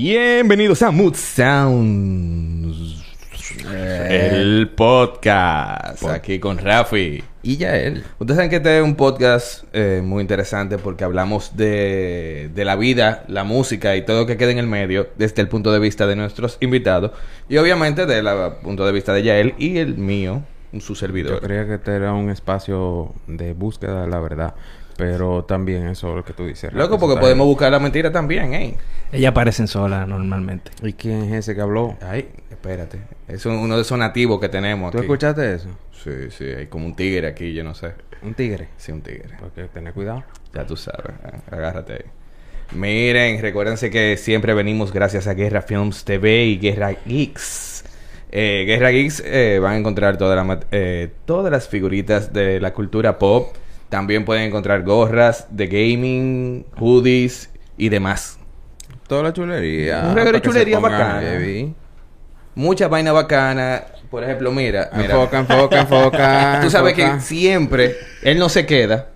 [0.00, 3.04] Bienvenidos a Mood Sounds,
[3.68, 6.04] el podcast.
[6.04, 7.24] Aquí con Rafi.
[7.42, 8.04] Y ya él.
[8.20, 12.76] Ustedes saben que este es un podcast eh, muy interesante porque hablamos de, de la
[12.76, 15.80] vida, la música y todo lo que queda en el medio desde el punto de
[15.80, 17.10] vista de nuestros invitados
[17.48, 20.44] y obviamente desde el punto de vista de Yael y el mío,
[20.78, 21.32] su servidor.
[21.32, 24.54] Yo creía que este era un espacio de búsqueda de la verdad.
[24.98, 26.72] Pero también eso es lo que tú dices.
[26.74, 28.76] Loco, porque podemos buscar la mentira también, ¿eh?
[29.12, 30.70] Ellas aparecen solas normalmente.
[30.82, 31.96] ¿Y quién es ese que habló?
[32.02, 32.98] Ay, espérate.
[33.28, 35.04] Es un- uno de esos nativos que tenemos ¿Tú aquí.
[35.06, 35.68] escuchaste eso?
[35.92, 36.44] Sí, sí.
[36.44, 37.92] Hay como un tigre aquí, yo no sé.
[38.22, 38.68] Un tigre.
[38.76, 39.30] Sí, un tigre.
[39.38, 40.24] Porque tener cuidado.
[40.52, 41.06] Ya tú sabes.
[41.24, 42.76] eh, Agárrate ahí.
[42.76, 47.84] Miren, recuérdense que siempre venimos gracias a Guerra Films TV y Guerra Geeks.
[48.30, 52.74] Eh, Guerra Geeks eh, van a encontrar toda la eh, todas las figuritas de la
[52.74, 53.54] cultura pop.
[53.88, 58.38] También pueden encontrar gorras de gaming, hoodies y demás.
[59.06, 60.04] Toda la chulería.
[60.08, 61.20] Un regalo de chulería bacana.
[61.20, 61.74] heavy.
[62.54, 63.84] Mucha vaina bacana.
[64.10, 64.90] Por ejemplo, mira.
[64.94, 65.14] mira.
[65.14, 66.60] Enfoca, enfoca, enfoca.
[66.62, 67.16] Tú sabes enfoca.
[67.16, 69.08] que siempre él no se queda.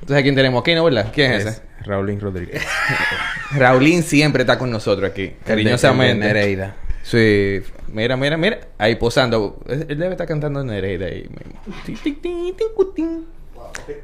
[0.00, 1.10] ¿Tú sabes quién tenemos aquí, no, verdad?
[1.12, 1.62] ¿Quién es, ese?
[1.80, 2.62] Es Raulín Rodríguez.
[3.52, 6.26] Raulín siempre está con nosotros aquí, cariñosamente.
[6.26, 6.76] Nereida.
[7.02, 9.60] Sí, mira, mira, mira, ahí posando.
[9.68, 11.60] Él él debe estar cantando Nereida ahí mismo.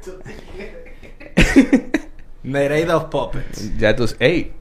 [2.43, 3.77] Nereida of Puppets.
[3.77, 4.51] Ya tú, ey,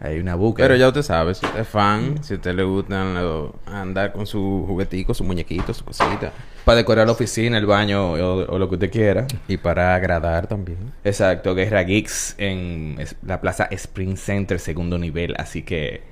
[0.00, 0.66] hay una búsqueda.
[0.66, 4.12] Pero ya usted sabe, si usted es fan, si a usted le gustan lo- andar
[4.12, 6.32] con su juguetico, su muñequito, su cosita.
[6.64, 9.26] Para decorar la oficina, el baño o, o lo que usted quiera.
[9.46, 10.92] Y para agradar también.
[11.04, 15.34] Exacto, Guerra Geeks en es- la plaza Spring Center, segundo nivel.
[15.38, 16.02] Así que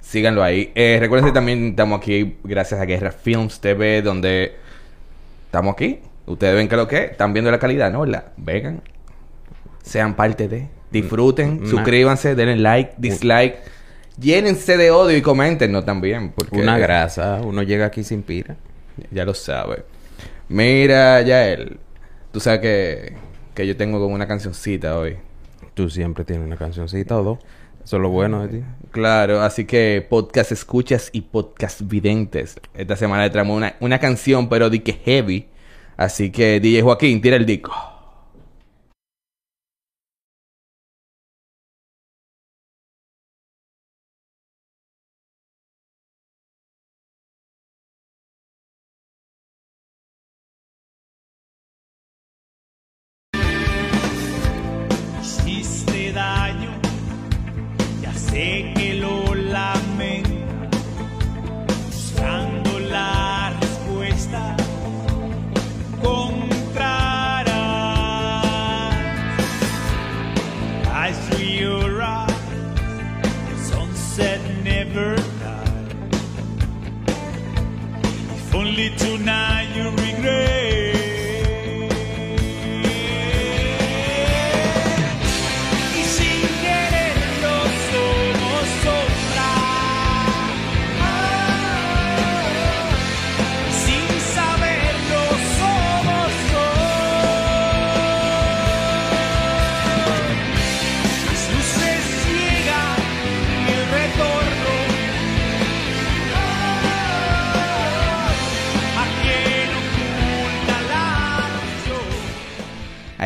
[0.00, 0.70] síganlo ahí.
[0.76, 4.54] Eh, recuerden que también estamos aquí gracias a Guerra Films TV, donde
[5.46, 5.98] estamos aquí.
[6.26, 7.10] Ustedes ven que lo que es.
[7.12, 8.00] Están viendo la calidad, ¿no?
[8.00, 8.32] ¿Verdad?
[8.36, 8.82] Vengan.
[9.82, 10.68] Sean parte de.
[10.90, 11.58] Disfruten.
[11.60, 12.34] Una- suscríbanse.
[12.34, 13.58] Denle like, dislike.
[14.18, 16.32] Llénense de odio y coméntenos también.
[16.32, 17.40] Porque Una grasa.
[17.44, 18.56] Uno llega aquí sin pira.
[19.10, 19.84] ya lo sabe.
[20.48, 21.78] Mira, Yael.
[22.32, 23.14] Tú sabes que,
[23.54, 25.16] que yo tengo como una cancioncita hoy.
[25.74, 27.38] Tú siempre tienes una cancioncita o dos.
[27.84, 28.64] Eso es lo bueno de ti.
[28.90, 32.58] Claro, así que podcast escuchas y podcast videntes.
[32.74, 35.46] Esta semana le traemos una, una canción, pero de que heavy.
[35.96, 37.95] Así que DJ Joaquín, tira el disco.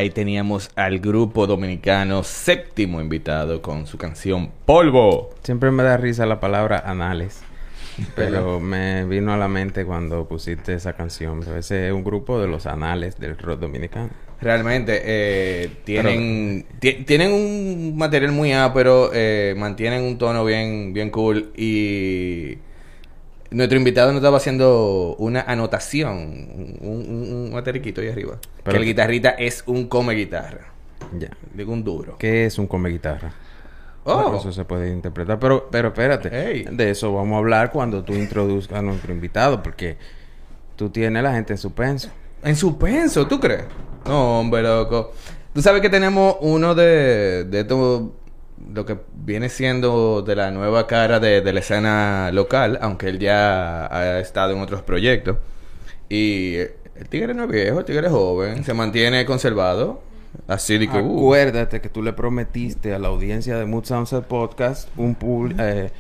[0.01, 5.29] Ahí teníamos al grupo dominicano séptimo invitado con su canción Polvo.
[5.43, 7.43] Siempre me da risa la palabra anales.
[8.17, 11.43] Pero me vino a la mente cuando pusiste esa canción.
[11.55, 14.09] Ese es un grupo de los anales del rock dominicano.
[14.41, 19.11] Realmente eh, tienen ti- tienen un material muy pero
[19.55, 22.57] mantienen un tono bien bien cool y
[23.51, 26.17] nuestro invitado nos estaba haciendo una anotación,
[26.81, 28.39] un, un, un materiquito ahí arriba.
[28.63, 30.73] Pero- que el guitarrista es un come guitarra,
[31.19, 31.31] Ya.
[31.55, 32.17] digo un duro.
[32.19, 33.33] ¿Qué es un come guitarra?
[34.05, 34.23] Oh.
[34.23, 35.39] Bueno, Eso se puede interpretar.
[35.39, 36.31] Pero, pero espérate.
[36.31, 39.63] De eso vamos a hablar cuando tú introduzcas a nuestro invitado.
[39.63, 39.99] Porque
[40.77, 42.09] tú tienes a la gente en suspenso.
[42.43, 43.65] En suspenso, ¿tú crees?
[44.07, 45.13] No, hombre, loco.
[45.53, 48.05] Tú sabes que tenemos uno de, de estos,
[48.75, 53.19] lo que viene siendo de la nueva cara de, de la escena local, aunque él
[53.19, 55.37] ya ha estado en otros proyectos.
[56.09, 60.03] Y el tigre no es viejo, el tigre es joven, se mantiene conservado.
[60.47, 64.25] Así de que, uh, Acuérdate que tú le prometiste a la audiencia de Mood Sunset
[64.25, 65.91] Podcast un pub- eh,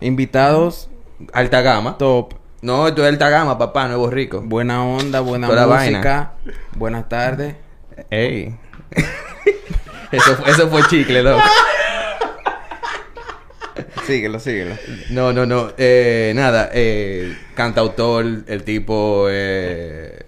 [0.00, 0.88] invitados
[1.32, 1.98] alta gama.
[1.98, 4.40] top, No, esto es alta gama, papá, nuevo rico.
[4.42, 6.32] buena onda, buena Toda música,
[6.76, 7.56] buenas tardes.
[8.10, 8.56] Ey.
[10.12, 11.42] eso, eso fue chicle, loco.
[14.06, 14.76] síguelo, síguelo.
[15.10, 15.72] No, no, no.
[15.78, 20.26] Eh, nada, eh, cantautor, el tipo eh,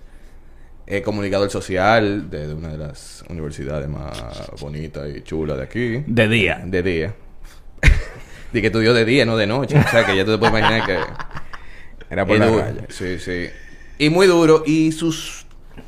[0.86, 6.04] eh, comunicador social de, de una de las universidades más bonitas y chulas de aquí.
[6.06, 6.62] De día.
[6.64, 7.14] De día.
[8.52, 9.78] de que estudió de día, no de noche.
[9.78, 10.98] O sea, que ya te puedes imaginar que...
[12.08, 12.72] Era por la.
[12.88, 13.48] Sí, sí.
[13.98, 14.62] Y muy duro.
[14.66, 15.44] Y sus...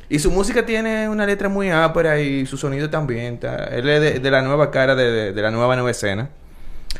[0.09, 3.35] Y su música tiene una letra muy ápera y su sonido también.
[3.35, 6.29] está- Él es de, de la nueva cara de, de- de la nueva nueva escena.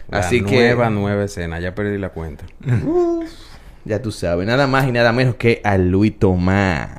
[0.10, 0.56] La Así que...
[0.56, 1.60] nueva, nueva escena.
[1.60, 2.46] Ya perdí la cuenta.
[3.86, 6.90] Ya tú sabes, nada más y nada menos que a Luis Tomás.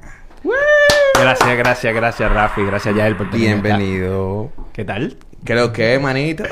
[1.15, 2.63] Gracias, gracias, gracias, Rafi.
[2.65, 3.77] Gracias, Yael, por tenerme acá.
[3.79, 4.51] Bienvenido.
[4.73, 5.17] ¿Qué tal?
[5.45, 6.45] Creo que, manito.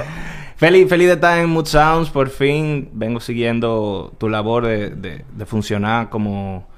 [0.56, 2.10] Feliz, feliz de estar en Mood Sounds.
[2.10, 6.68] Por fin vengo siguiendo tu labor de, de- de funcionar como,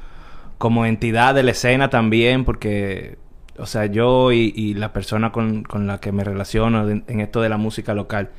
[0.57, 3.19] como entidad de la escena también, porque,
[3.59, 7.21] o sea, yo y, y la persona con, con la que me relaciono en, en
[7.21, 8.31] esto de la música local,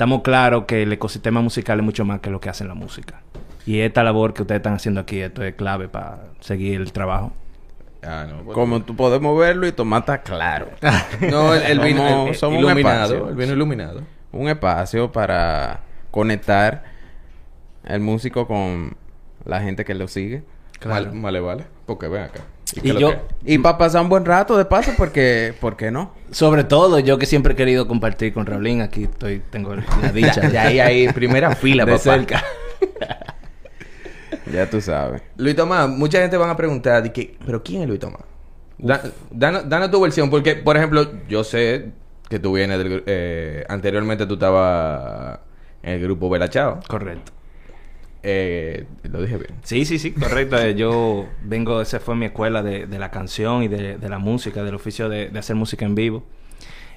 [0.00, 3.20] estamos claros que el ecosistema musical es mucho más que lo que hacen la música.
[3.66, 7.34] Y esta labor que ustedes están haciendo aquí, esto es clave para seguir el trabajo.
[8.02, 8.42] Ah, no.
[8.44, 10.68] pues- Como tú podemos verlo y tomar está claro.
[11.30, 13.02] No, el, el vino Somos- el- somos un iluminado.
[13.14, 13.28] espacio.
[13.28, 14.00] El vino iluminado.
[14.32, 15.80] Un espacio para
[16.10, 16.82] conectar
[17.84, 18.96] el músico con
[19.44, 20.44] la gente que lo sigue.
[20.78, 21.12] Claro.
[21.12, 21.64] Mal- vale, vale.
[21.90, 22.40] Porque ven acá.
[22.84, 23.10] Y yo-
[23.42, 23.54] que?
[23.54, 26.14] Y para pasar un buen rato de paso, porque, ¿por qué no?
[26.30, 29.82] Sobre todo, yo que siempre he querido compartir con Raulín, aquí estoy, tengo la
[30.14, 30.48] dicha.
[30.50, 32.02] Ya, ahí, ahí, primera fila, de papá.
[32.04, 32.44] cerca.
[34.52, 35.22] Ya tú sabes.
[35.36, 38.22] Luis Tomás, mucha gente van a preguntar, de que, ¿pero quién es Luis Tomás?
[38.78, 41.90] Da- danos, danos tu versión, porque, por ejemplo, yo sé
[42.28, 42.88] que tú vienes del...
[42.92, 45.40] gru- eh, anteriormente tú estabas
[45.82, 46.80] en el grupo Bella Chao.
[46.88, 47.32] Correcto.
[48.22, 49.50] Eh, lo dije bien.
[49.62, 50.58] Sí, sí, sí, correcto.
[50.58, 54.18] Eh, Yo vengo, esa fue mi escuela de, de la canción y de, de la
[54.18, 56.24] música, del oficio de, de hacer música en vivo.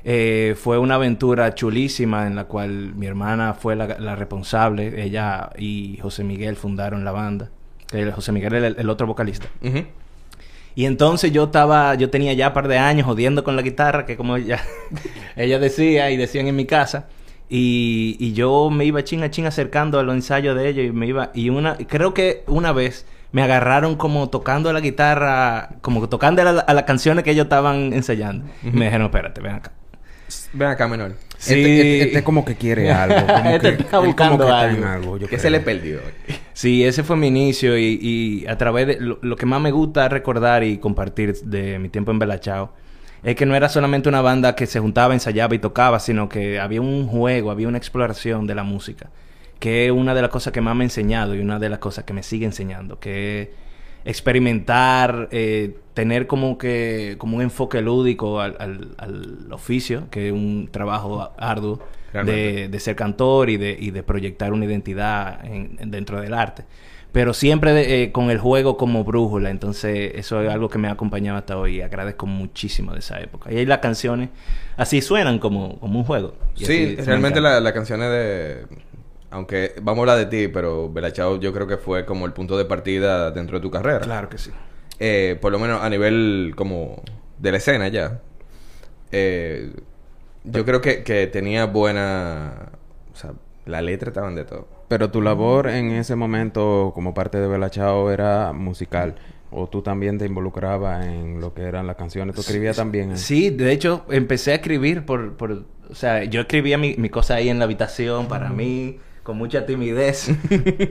[0.06, 5.02] Eh, fue una aventura chulísima en la cual mi hermana fue la, la responsable.
[5.02, 7.50] Ella y José Miguel fundaron la banda.
[7.94, 9.48] El José Miguel el, el otro vocalista.
[10.76, 14.06] Y entonces yo estaba, yo tenía ya un par de años jodiendo con la guitarra,
[14.06, 14.60] que como ella,
[15.36, 17.08] ella decía y decían en mi casa.
[17.56, 20.92] Y, y yo me iba chin a chin acercando a los ensayos de ellos y
[20.92, 26.10] me iba, y una, creo que una vez me agarraron como tocando la guitarra, como
[26.10, 28.44] tocando a, la- a las canciones que ellos estaban ensayando.
[28.64, 29.72] Y me dijeron, espérate, ven acá.
[30.54, 31.14] Ven acá, menor.
[31.38, 31.54] Sí.
[31.54, 33.28] Este, este- este como que quiere algo.
[33.28, 35.18] Como Este que, está buscando como que algo.
[35.18, 35.40] yo ¿Qué creo.
[35.40, 36.00] se le perdió?
[36.54, 39.70] Sí, ese fue mi inicio y, y a través de lo, lo que más me
[39.72, 42.74] gusta recordar y compartir de mi tiempo en Belachao
[43.24, 46.60] es que no era solamente una banda que se juntaba, ensayaba y tocaba, sino que
[46.60, 49.10] había un juego, había una exploración de la música,
[49.60, 51.80] que es una de las cosas que más me ha enseñado y una de las
[51.80, 53.50] cosas que me sigue enseñando, que es
[54.06, 60.34] experimentar, eh, tener como que como un enfoque lúdico al, al- al oficio, que es
[60.34, 61.80] un trabajo arduo
[62.14, 66.64] de, ser cantor y de, y de proyectar una identidad en- en- dentro del arte.
[67.12, 69.50] Pero siempre de- eh, con el juego como brújula.
[69.52, 71.78] Entonces, eso es algo que me ha acompañado hasta hoy.
[71.78, 73.52] Y agradezco muchísimo de esa época.
[73.52, 74.30] Y ahí las canciones
[74.78, 76.36] así suenan como, como un juego.
[76.56, 77.42] Y Sí, realmente encanta.
[77.42, 78.66] la- las canciones de...
[79.30, 82.34] Aunque vamos a hablar de ti, pero Bella Chao yo creo que fue como el
[82.34, 84.00] punto de partida dentro de tu carrera.
[84.02, 84.52] Claro que sí.
[85.00, 87.02] Eh, por lo menos a nivel como
[87.40, 88.22] de la escena ya.
[89.12, 89.72] Eh,
[90.44, 92.72] yo creo que, que tenía buena...
[93.14, 93.34] O sea,
[93.66, 94.68] la letra estaban de todo.
[94.88, 99.16] Pero tu labor en ese momento como parte de Bella Chao era musical.
[99.52, 102.36] O tú también te involucrabas en lo que eran las canciones.
[102.36, 103.18] Tú escribías también.
[103.18, 105.36] Sí, de hecho, empecé a escribir por...
[105.38, 109.38] por o sea, yo escribía mi, mi cosa ahí en la habitación para mí, con
[109.38, 110.32] mucha timidez.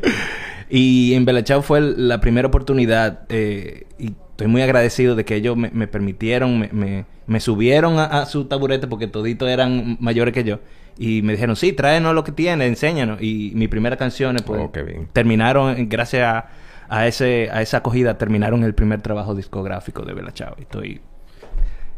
[0.71, 5.57] y en Belachao fue la primera oportunidad eh, y estoy muy agradecido de que ellos
[5.57, 10.35] me, me permitieron, me, me, me subieron a, a su taburete porque toditos eran mayores
[10.35, 10.59] que yo.
[10.99, 13.23] Y me dijeron, sí, tráenos lo que tienes, enséñanos.
[13.23, 15.09] Y mis primeras canciones, pues, Oh, qué bien.
[15.13, 16.49] terminaron, gracias a,
[16.89, 20.55] a, ese, a esa acogida, terminaron el primer trabajo discográfico de Belachao.
[20.59, 21.01] Y estoy...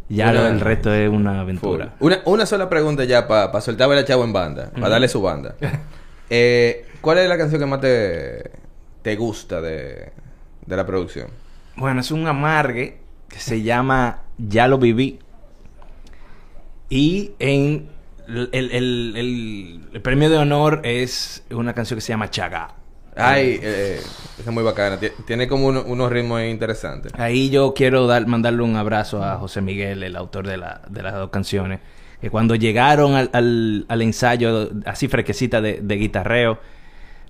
[0.08, 1.94] Ya Una- lo- el resto es una aventura.
[1.98, 4.70] Una, una sola pregunta ya para soltar a Bella Chao en banda.
[4.72, 5.56] Para darle su banda.
[6.30, 8.50] Eh, ¿Cuál es la canción que más te,
[9.02, 10.10] te gusta de,
[10.64, 11.26] de la producción?
[11.76, 15.18] Bueno, es un amargue que se llama Ya lo viví.
[16.88, 17.88] Y en
[18.28, 22.74] el, el- el- premio de honor es una canción que se llama Chaga.
[23.16, 24.00] Ay, eh,
[24.38, 24.98] esa es muy bacana.
[25.00, 27.12] Tie- Tiene como uno- unos ritmos interesantes.
[27.16, 31.02] Ahí yo quiero dar, mandarle un abrazo a José Miguel, el autor de, la, de
[31.02, 31.80] las dos canciones.
[32.20, 36.58] Que cuando llegaron al, al- al ensayo así fresquecita de, de guitarreo,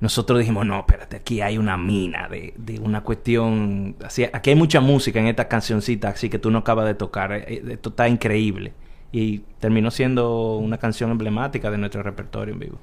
[0.04, 3.96] nosotros dijimos, no, espérate, aquí hay una mina de, de una cuestión...
[4.04, 7.32] Así, aquí hay mucha música en esta cancioncita, así que tú no acabas de tocar.
[7.32, 8.73] eh, eh, Esto está increíble.
[9.12, 12.78] Y terminó siendo una canción emblemática de nuestro repertorio en vivo.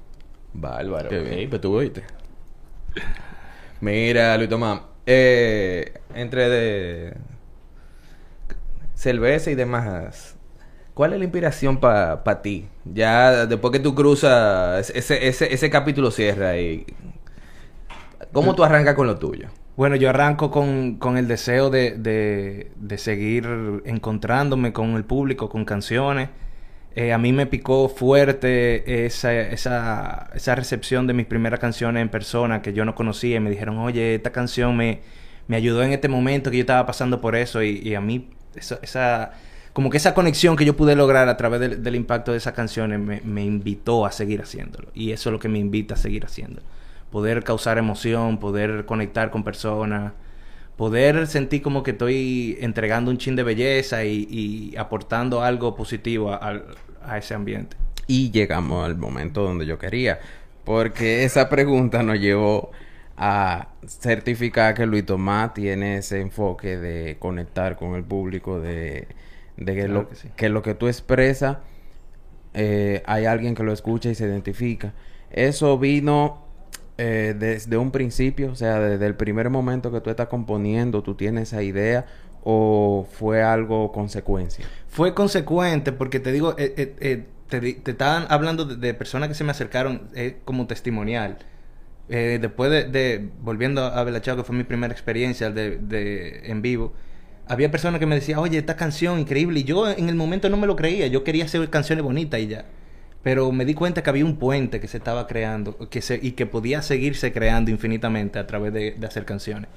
[0.53, 1.09] Bárbaro.
[1.09, 1.33] Qué bien.
[1.39, 2.03] Ey, pero tú oíste.
[3.79, 4.81] Mira, Luis Tomás.
[5.05, 7.17] Eh, entre de
[8.93, 10.37] cerveza y demás.
[10.93, 12.67] ¿Cuál es la inspiración para ti?
[12.85, 16.85] Ya después que tú cruzas ese, ese, ese capítulo cierra y
[18.31, 19.49] ¿Cómo tú arrancas con lo tuyo?
[19.75, 25.49] Bueno, yo arranco con, con el deseo de, de, de seguir encontrándome con el público,
[25.49, 26.29] con canciones.
[26.95, 32.09] Eh, a mí me picó fuerte esa, esa, esa recepción de mis primeras canciones en
[32.09, 35.01] persona que yo no conocía y me dijeron, oye, esta canción me,
[35.47, 38.29] me ayudó en este momento que yo estaba pasando por eso y, y a mí
[38.55, 39.31] esa, esa,
[39.73, 42.99] como que esa conexión que yo pude lograr a través del, impacto de esas canciones
[42.99, 46.65] me, invitó a seguir haciéndolo y eso es lo que me invita a seguir haciéndolo.
[47.11, 50.13] Poder causar emoción, poder conectar con personas,
[50.77, 56.61] poder sentir como que estoy entregando un chin de belleza y, aportando algo positivo a-
[57.03, 57.75] a ese ambiente.
[58.07, 60.19] Y llegamos al momento donde yo quería.
[60.65, 62.71] Porque esa pregunta nos llevó
[63.17, 69.07] a certificar que Luis Tomás tiene ese enfoque de conectar con el público, de,
[69.65, 70.29] de que, Claro lo, que sí.
[70.35, 71.57] que lo que tú expresas,
[72.53, 74.93] eh, hay alguien que lo escucha y se identifica.
[75.31, 76.43] Eso vino
[76.97, 81.15] eh, desde un principio, o sea, desde el primer momento que tú estás componiendo, tú
[81.15, 82.05] tienes esa idea
[82.43, 84.65] o fue algo consecuencia.
[84.89, 89.29] Fue consecuente porque te digo, eh, eh, eh, te, te estaban hablando de, de personas
[89.29, 91.37] que se me acercaron eh, como testimonial.
[92.09, 96.93] Después de, de- volviendo a Belachao, que fue mi primera experiencia de, de- en vivo,
[97.51, 99.59] había personas que me decían, oye, esta canción increíble.
[99.59, 101.07] Y yo en el momento no me lo creía.
[101.07, 102.65] Yo quería hacer canciones bonitas y ya.
[103.23, 106.31] Pero me di cuenta que había un puente que se estaba creando que se, y
[106.31, 109.69] que podía seguirse creando infinitamente a través de, de hacer canciones.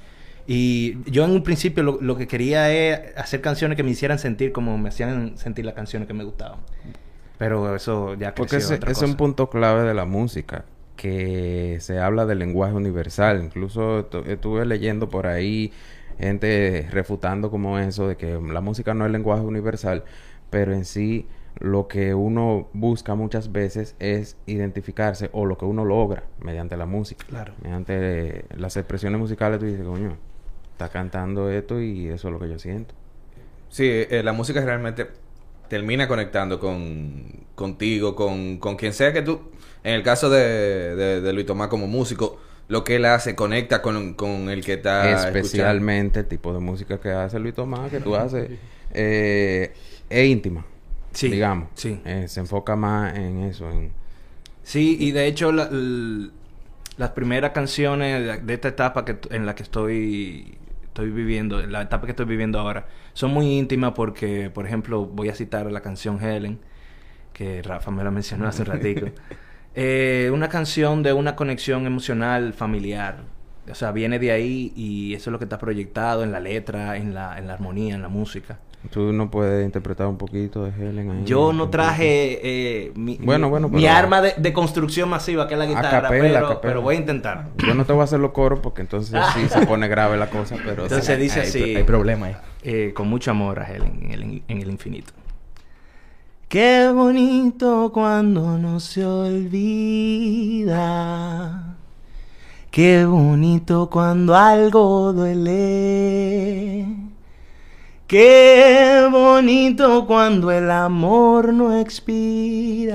[0.47, 4.19] Y yo en un principio lo, lo que quería es hacer canciones que me hicieran
[4.19, 6.59] sentir como me hacían sentir las canciones que me gustaban.
[7.37, 9.17] Pero eso ya creció Porque ese otra es un cosa.
[9.17, 10.65] punto clave de la música,
[10.95, 13.41] que se habla del lenguaje universal.
[13.43, 15.71] Incluso estu- estuve leyendo por ahí
[16.19, 20.03] gente refutando como eso, de que la música no es lenguaje universal,
[20.49, 21.27] pero en sí
[21.59, 26.85] lo que uno busca muchas veces es identificarse o lo que uno logra mediante la
[26.85, 27.25] música.
[27.27, 27.53] Claro.
[27.63, 30.17] Mediante las expresiones musicales tú dices, coño,
[30.71, 32.93] está cantando esto y eso es lo que yo siento.
[33.69, 35.07] Sí, eh, la música realmente
[35.69, 39.39] termina conectando con contigo, con, con quien sea que tú.
[39.83, 43.81] En el caso de, de, de Luis Tomás como músico, lo que él hace conecta
[43.81, 45.37] con, con el que está escuchando.
[45.37, 48.51] Especialmente el tipo de música que hace Luis Tomás, que tú haces,
[48.91, 49.73] eh,
[50.09, 50.65] es íntima.
[51.11, 51.69] Sí, digamos.
[51.75, 51.99] sí.
[52.05, 53.91] Eh, se enfoca más en eso, en...
[54.63, 55.69] Sí, y de hecho la-
[56.97, 61.71] las primeras canciones de, de esta etapa que, en la que estoy, estoy viviendo, en
[61.71, 65.69] la etapa que estoy viviendo ahora, son muy íntimas porque, por ejemplo, voy a citar
[65.71, 66.59] la canción Helen,
[67.33, 69.13] que Rafa me la mencionó hace un ratico.
[69.75, 73.17] Eh, una canción de una conexión emocional familiar.
[73.69, 76.97] O sea, viene de ahí y eso es lo que está proyectado en la letra,
[76.97, 78.59] en la, en la armonía, en la música.
[78.91, 81.21] Tú no puedes interpretar un poquito de Helen ahí.
[81.25, 85.59] Yo no traje eh, mi, Bueno, bueno, mi arma de, de construcción masiva, que es
[85.59, 87.47] la guitarra, pero, pero voy a intentar.
[87.67, 90.29] Yo no te voy a hacer los coros porque entonces sí se pone grave la
[90.29, 90.83] cosa, pero...
[90.83, 91.21] Entonces sí.
[91.21, 92.35] dice Hay- así, Hay problema ahí.
[92.61, 95.11] eh, con mucho amor a Helen en el, en el infinito.
[96.47, 100.75] Qué bonito cuando no se olvida.
[102.69, 106.85] Qué bonito cuando algo duele.
[108.05, 112.93] Qué bonito cuando el amor no expira.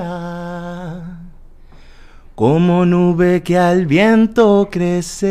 [2.36, 5.26] Como nube que al viento crece.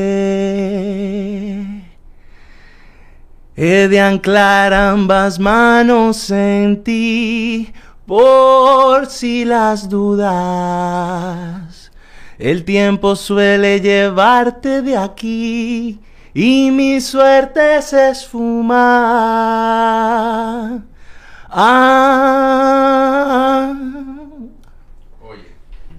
[3.56, 7.74] He de anclar ambas manos en ti
[8.10, 11.92] por si las dudas.
[12.40, 16.00] El tiempo suele llevarte de aquí
[16.34, 18.80] y mi suerte se esfuma.
[21.52, 23.76] Ah,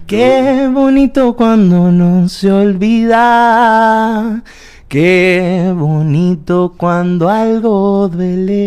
[0.05, 4.43] Qué bonito cuando no se olvida.
[4.89, 8.57] Qué bonito cuando algo duele.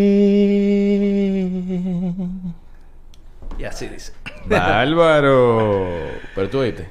[3.64, 4.12] Y así dice.
[4.46, 5.96] Bárbaro.
[6.34, 6.86] Pero tú oíste.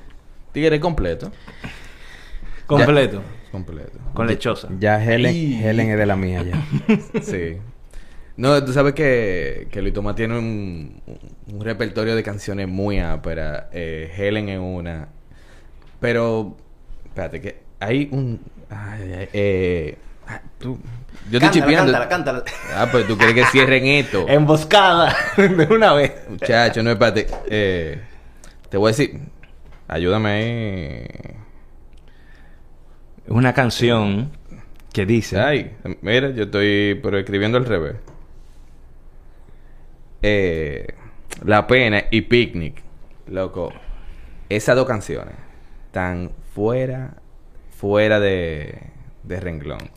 [0.52, 1.32] Tigre completo.
[2.66, 3.22] Completo.
[3.52, 4.00] Completo.
[4.16, 4.70] Con lechosa.
[4.80, 5.36] Ya Helen.
[5.64, 6.66] Helen es de la mía ya.
[7.22, 7.58] Sí.
[8.38, 11.00] No, tú sabes que, que Luis Tomás tiene un,
[11.52, 13.66] un repertorio de canciones muy áperas.
[13.72, 15.10] Eh, Helen es una.
[16.00, 16.58] Pero,
[17.06, 18.42] espérate, que hay un.
[18.72, 20.80] Ay, ay, eh, ah, tú,
[21.30, 21.92] yo estoy chipeando.
[21.92, 22.44] cántala, cántala.
[22.76, 24.26] Ah, pero tú quieres que cierren esto.
[24.28, 26.14] Emboscada de una vez.
[26.30, 27.28] Muchacho, no, espérate.
[27.48, 28.02] Eh,
[28.70, 29.20] te voy a decir.
[29.88, 31.08] Ayúdame ahí.
[33.28, 34.32] Una canción
[34.92, 35.40] que dice...
[35.40, 37.96] Ay, mira, yo estoy pero escribiendo al revés.
[40.22, 40.88] Eh,
[41.46, 42.82] La Pena y Picnic.
[43.28, 43.72] Loco.
[44.50, 45.36] Esas dos canciones
[45.86, 47.16] están fuera,
[47.76, 48.82] fuera de,
[49.24, 49.90] de renglón.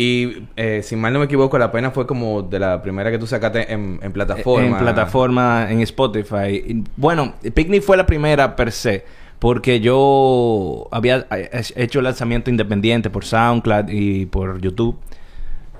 [0.00, 3.18] Y eh, si mal no me equivoco, La Pena fue como de la primera que
[3.18, 4.68] tú sacaste en, plataforma.
[4.68, 6.84] En plataforma, en Spotify.
[6.94, 9.04] Bueno, Picnic fue la primera per se.
[9.40, 15.00] Porque yo había eh, hecho lanzamiento independiente por SoundCloud y por YouTube.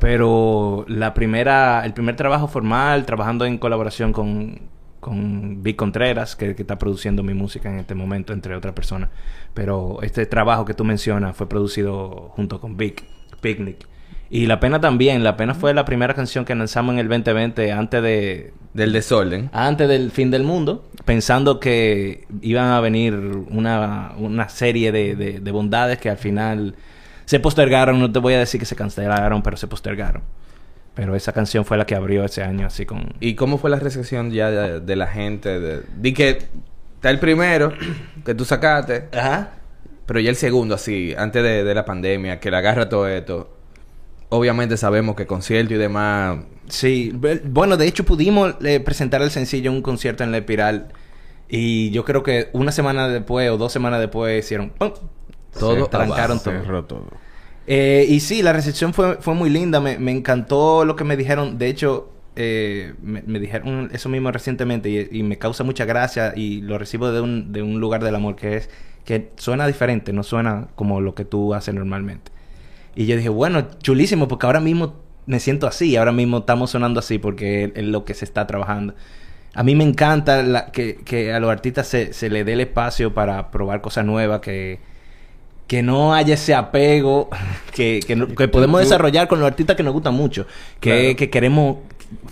[0.00, 4.62] Pero la primera, el primer trabajo formal, trabajando en colaboración con,
[4.98, 9.10] con Vic Contreras, que, que está produciendo mi música en este momento, entre otras personas.
[9.54, 13.04] Pero este trabajo que tú mencionas fue producido junto con Vic,
[13.40, 13.87] Picnic.
[14.30, 15.24] Y La Pena también.
[15.24, 19.48] La Pena fue la primera canción que lanzamos en el 2020 antes de, Del desorden.
[19.52, 25.40] antes del fin del mundo, pensando que iban a venir una, una serie de, de-
[25.40, 26.74] de bondades que al final
[27.24, 27.98] se postergaron.
[28.00, 30.22] No te voy a decir que se cancelaron, pero se postergaron.
[30.94, 33.14] Pero esa canción fue la que abrió ese año así con...
[33.20, 35.60] ¿Y cómo fue la recepción ya de, de la gente?
[35.60, 36.38] De, di que
[36.96, 37.72] está el primero
[38.26, 39.52] que tú sacaste, Ajá.
[40.06, 43.54] pero ya el segundo, así, antes de, de la pandemia, que le agarra todo esto.
[44.30, 46.38] Obviamente sabemos que concierto y demás.
[46.68, 47.12] Sí,
[47.44, 50.92] bueno, de hecho pudimos eh, presentar el sencillo en un concierto en La Espiral.
[51.48, 54.70] Y yo creo que una semana después o dos semanas después hicieron...
[54.70, 54.92] ¡pum!
[55.58, 56.52] Todo Se trancaron todo.
[56.52, 57.06] Cerró todo.
[57.66, 59.80] Eh, y sí, la recepción fue, fue muy linda.
[59.80, 61.56] Me, me encantó lo que me dijeron.
[61.56, 66.34] De hecho, eh, me, me dijeron eso mismo recientemente y, y me causa mucha gracia
[66.36, 68.70] y lo recibo de un, de un lugar del amor que es
[69.04, 72.30] que suena diferente, no suena como lo que tú haces normalmente.
[72.98, 76.98] Y yo dije, bueno, chulísimo, porque ahora mismo me siento así, ahora mismo estamos sonando
[76.98, 78.94] así porque es, lo que se está trabajando.
[79.54, 82.60] A mí me encanta la- que, que a los artistas se, se le dé el
[82.60, 84.80] espacio para probar cosas nuevas, que,
[85.68, 87.28] que no haya ese apego
[87.72, 90.48] que, que, no- que podemos desarrollar con los artistas que nos gustan mucho,
[90.80, 91.16] que, Claro.
[91.18, 91.76] que queremos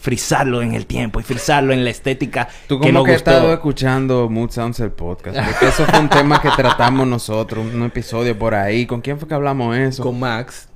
[0.00, 3.16] frizarlo en el tiempo y frizarlo en la estética Tú que como nos que has
[3.18, 5.38] estado escuchando Mood Sounds el podcast.
[5.38, 8.86] Porque eso fue un tema que tratamos nosotros, un episodio por ahí.
[8.86, 10.02] ¿Con quién fue que hablamos eso?
[10.02, 10.68] Con Max.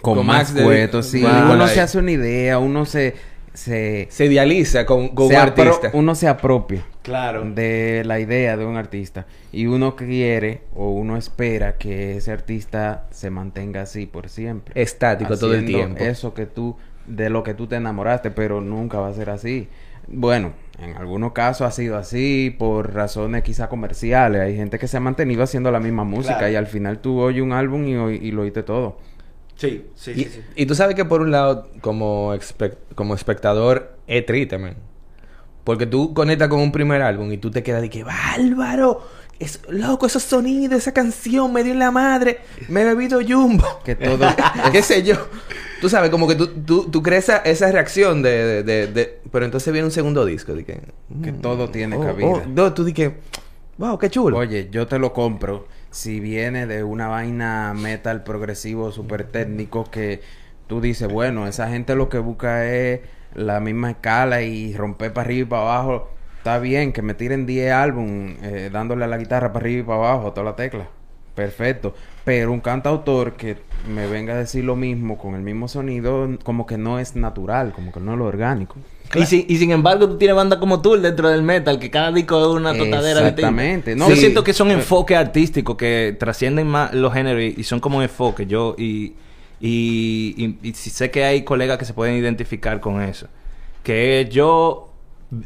[0.00, 1.22] Con, con Max Max de- Cueto, sí.
[1.22, 1.52] Wow.
[1.52, 3.14] Uno se hace una idea, uno se...
[3.54, 5.90] se, Se idealiza con, con se un artista.
[5.94, 7.44] uno se apropia Claro.
[7.44, 9.26] de la idea de un artista.
[9.52, 14.80] Y uno quiere o uno espera que ese artista se mantenga así por siempre.
[14.80, 16.02] Estático todo el tiempo.
[16.04, 19.68] Eso que tú, de lo que tú te enamoraste, pero nunca va a ser así.
[20.08, 24.40] Bueno, en algunos casos ha sido así por razones quizá comerciales.
[24.42, 26.52] Hay gente que se ha mantenido haciendo la misma música Claro.
[26.52, 28.98] y al final tú oyes un álbum y, y lo oíste todo.
[29.56, 30.12] Sí, sí,
[30.56, 34.76] Y, y tú sabes que por un lado, como, espe- como espectador, es triste, man.
[35.64, 39.02] Porque tú conectas con un primer álbum y tú te quedas de que, bárbaro,
[39.38, 43.64] es loco, esos sonidos, esa canción, me dio en la madre, me he bebido jumbo.
[43.84, 44.26] Que todo...
[44.72, 45.16] ¿Qué sé yo?
[45.80, 49.20] Tú sabes, como que tú, tú, tú crees esa, esa reacción de, de, de- de-
[49.30, 50.80] Pero entonces viene un segundo disco, de que...
[51.22, 52.26] Que mm, todo tiene oh, cabida.
[52.28, 53.14] oh, no, tú di que...
[53.78, 54.38] Wow, qué chulo.
[54.38, 60.22] Oye, yo te lo compro si viene de una vaina metal progresivo súper técnico que
[60.66, 63.00] tú dices, bueno, esa gente lo que busca es
[63.34, 66.10] la misma escala y romper para arriba y para abajo.
[66.46, 69.82] Está bien que me tiren 10 álbum eh, dándole a la guitarra para arriba y
[69.82, 70.86] para abajo, toda la tecla.
[71.34, 71.92] Perfecto.
[72.24, 73.56] Pero un cantautor que
[73.92, 77.72] me venga a decir lo mismo con el mismo sonido, como que no es natural,
[77.72, 78.76] como que no es lo orgánico.
[79.16, 82.12] Y, sin, y sin embargo, tú tienes bandas como tú dentro del metal, que cada
[82.12, 83.22] disco es una totadera.
[83.22, 83.96] Exactamente.
[83.96, 84.20] No, Yo sí.
[84.20, 88.46] siento que son enfoques artísticos que trascienden más los géneros y, y son como enfoques.
[88.46, 89.14] Yo, y,
[89.60, 93.26] y, y, y sí sé que hay colegas que se pueden identificar con eso.
[93.82, 94.92] Que yo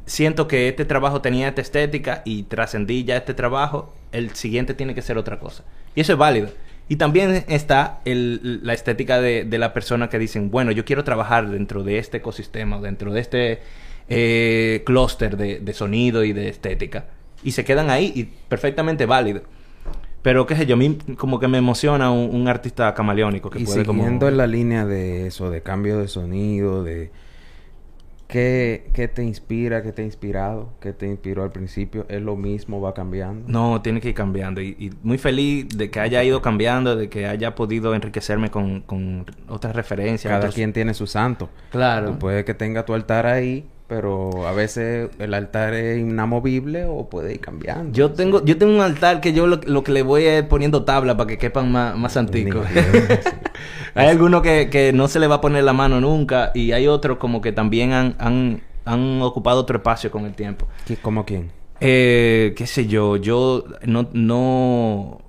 [0.07, 4.95] siento que este trabajo tenía esta estética y trascendí ya este trabajo, el siguiente tiene
[4.95, 5.64] que ser otra cosa.
[5.95, 6.49] Y eso es válido.
[6.88, 11.05] Y también está el- la estética de, de la persona que dicen, bueno, yo quiero
[11.05, 13.59] trabajar dentro de este ecosistema, dentro de este
[14.09, 17.07] eh, clúster de, de sonido y de estética.
[17.45, 19.43] Y se quedan ahí y perfectamente válido.
[20.23, 23.61] Pero qué sé yo, a mí como que me emociona un, un artista camaleónico que
[23.61, 24.03] y puede como...
[24.03, 27.11] siguiendo en la línea de eso, de cambio de sonido, de
[28.31, 32.37] ¿qué, qué te inspira, qué te ha inspirado, qué te inspiró al principio, es lo
[32.37, 33.45] mismo, va cambiando.
[33.49, 34.61] No, tiene que ir cambiando.
[34.61, 38.81] Y, y muy feliz de que haya ido cambiando, de que haya podido enriquecerme con,
[38.83, 40.31] con otras referencias.
[40.31, 41.49] Cada otros- quien tiene su santo.
[41.71, 42.12] Claro.
[42.12, 47.11] Tú puede que tenga tu altar ahí, pero a veces el altar es inamovible o
[47.11, 47.92] puede ir cambiando.
[47.92, 50.85] Yo tengo, yo tengo un altar que yo lo, lo que le voy es poniendo
[50.85, 52.64] tabla para que quepan más, más antiguos.
[53.96, 56.87] hay algunos que, que no se le va a poner la mano nunca y hay
[56.87, 60.66] otros como que también han, han, han ocupado otro espacio con el tiempo.
[60.88, 61.50] ¿Qui- ¿Cómo quién?
[61.81, 65.20] Eh, qué sé yo, yo no, no,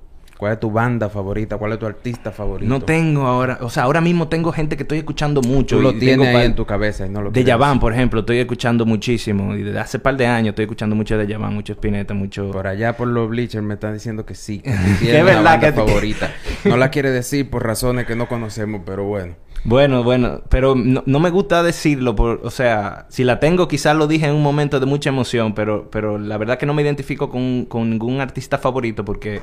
[0.41, 1.59] ¿Cuál es tu banda favorita?
[1.59, 2.67] ¿Cuál es tu artista favorito?
[2.67, 5.75] no tengo ahora, o sea, ahora mismo tengo gente que estoy escuchando mucho.
[5.75, 7.79] Tú lo tienes ahí en tu cabeza y no lo De decir.
[7.79, 9.53] por ejemplo, estoy escuchando muchísimo.
[9.55, 12.49] Y desde hace par de años estoy escuchando mucho de Yavan, mucho Spinetta, mucho...
[12.49, 14.71] Por allá por los bleachers me están diciendo que sí, que
[15.19, 16.31] es verdad banda que- favorita.
[16.65, 19.35] No la quiere decir por razones que no conocemos, pero bueno.
[19.63, 23.95] Bueno, bueno, pero no, no me gusta decirlo, por, o sea, si la tengo quizás
[23.95, 26.81] lo dije en un momento de mucha emoción, pero, pero la verdad que no me
[26.81, 29.41] identifico con, con ningún artista favorito porque,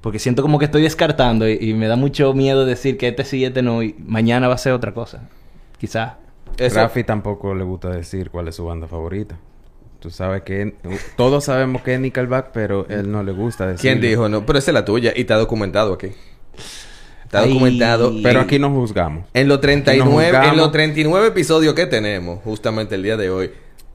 [0.00, 3.24] porque siento como que estoy descartando y, y me da mucho miedo decir que este
[3.24, 5.28] sí y este no y mañana va a ser otra cosa,
[5.78, 6.14] quizás.
[6.58, 9.38] Eso- Rafi tampoco le gusta decir cuál es su banda favorita.
[10.00, 10.74] Tú sabes que
[11.16, 13.80] todos sabemos que es Nickelback, pero él no le gusta decir.
[13.90, 14.28] ¿Quién dijo?
[14.30, 16.08] No, pero esa es la tuya y está documentado aquí.
[17.24, 17.50] Está Ay.
[17.52, 18.12] documentado.
[18.22, 19.26] Pero aquí no juzgamos.
[19.34, 20.50] En los 39, juzgamos.
[20.52, 23.50] en los 39 episodios que tenemos, justamente el día de hoy,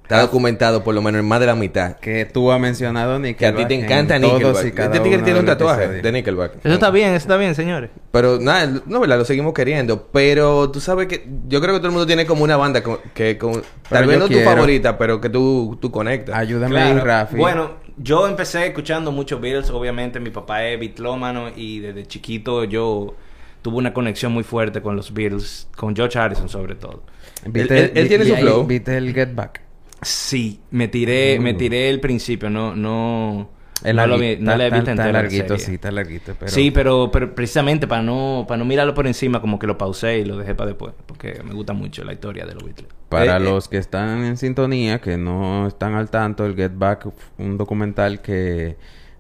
[0.06, 1.98] está documentado por lo menos en más de la mitad.
[1.98, 3.58] Que tú has mencionado Que a Nickelback.
[3.58, 4.80] ti te en encanta todos Nickelback.
[4.86, 6.58] Este tigre tiene un tatuaje de Nickelback.
[6.64, 7.90] Eso está bien, eso está bien, señores.
[8.12, 9.18] Pero nada, no, ¿verdad?
[9.18, 10.08] Lo seguimos queriendo.
[10.12, 12.82] Pero tú sabes que yo creo que todo el mundo tiene como una banda
[13.14, 16.36] que con- tal vez no quiero- tu favorita, pero que tú, tú conectas.
[16.36, 17.36] Ayúdame ahí, Rafi.
[17.38, 23.16] Bueno, yo empecé escuchando mucho Beatles, obviamente mi papá es bitlómano y desde chiquito yo
[23.62, 27.02] tuve una conexión muy fuerte con los Beatles, con George Harrison sobre todo.
[27.46, 28.66] ¿Viste, él- él tiene su flow.
[28.66, 29.62] ¿Viste el Get Back?
[30.02, 33.50] Sí, me tiré, me tiré el principio, no, no,
[33.84, 35.66] El no lo vi, no le he visto entera la larguito, serie.
[35.66, 36.36] sí, está larguito.
[36.38, 36.52] Pero...
[36.52, 40.20] Sí, pero, pero precisamente para no, para no mirarlo por encima, como que lo pausé
[40.20, 42.90] y lo dejé para después, porque me gusta mucho la historia de los Beatles.
[43.10, 43.40] Para Eh, eh.
[43.40, 48.22] los que están en sintonía, que no están al tanto, el Get Back, un documental
[48.22, 48.78] que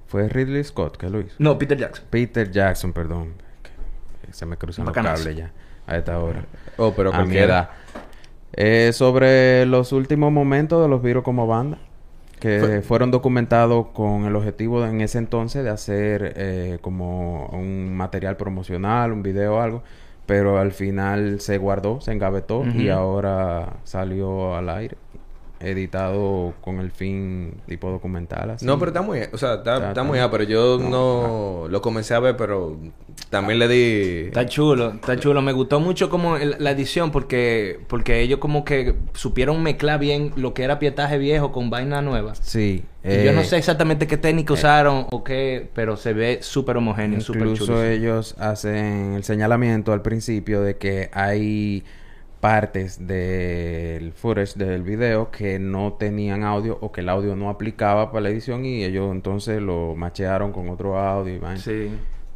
[0.07, 1.35] fue Ridley Scott que lo hizo.
[1.39, 2.05] No, Peter Jackson.
[2.09, 3.33] Peter Jackson, perdón.
[4.31, 5.51] Se me cruzan los cables ya
[5.87, 6.45] a esta hora.
[6.77, 7.69] Oh, pero a mi edad.
[8.57, 11.77] Eh, sobre los últimos momentos de los Virus como banda,
[12.39, 17.47] que Fue- fueron documentados con el objetivo de- en ese entonces de hacer eh, como
[17.47, 19.83] un material promocional, un video o algo,
[20.25, 24.95] pero al final se guardó, se engavetó y ahora salió al aire,
[25.59, 28.51] editado con el fin tipo documental.
[28.51, 28.65] Así.
[28.65, 31.67] No, pero está muy, o sea, está, Está- está está- muy, ah, pero yo no,
[31.69, 32.77] lo comencé a ver, pero
[33.29, 34.25] también le di.
[34.27, 35.41] Está chulo, está chulo.
[35.41, 40.31] Me gustó mucho como el- la edición porque, porque ellos como que supieron mezclar bien
[40.35, 42.35] lo que era pietaje viejo con vaina nueva.
[42.35, 42.83] Sí.
[43.03, 46.77] Y yo no eh, sé exactamente qué técnica usaron o qué, pero se ve súper
[46.77, 47.83] homogéneo, súper Incluso chulo.
[47.83, 51.83] ellos hacen el señalamiento al principio de que hay
[52.45, 58.11] partes del footage del video que no tenían audio o que el audio no aplicaba
[58.11, 61.59] para la edición y ellos entonces lo machearon con otro audio y vaina.
[61.59, 61.89] Sí.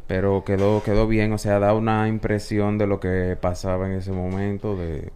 [0.08, 4.10] Pero quedó quedó bien, o sea, da una impresión de lo que pasaba en ese
[4.10, 5.12] momento de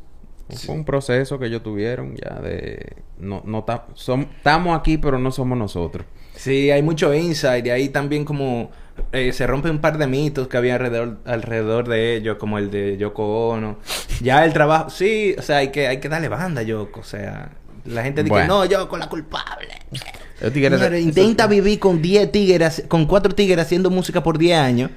[0.65, 5.59] fue un proceso que ellos tuvieron ya de no no estamos aquí pero no somos
[5.59, 6.07] nosotros.
[6.37, 8.71] Sí, hay mucho insight y ahí también como
[9.13, 12.71] eh, se rompe un par de mitos que había alrededor, alrededor de ellos, como el
[12.71, 13.79] de Yoko Ono.
[14.21, 17.05] Ya el trabajo, sí, o sea, hay que, hay que darle banda a Yoko, o
[17.05, 17.51] sea,
[17.85, 18.59] la gente dice, Bueno.
[18.59, 19.69] no, Yoko la culpable.
[20.53, 24.91] Tigres- Señores, intenta vivir con 10 tigres, con 4 tigres haciendo música por 10 años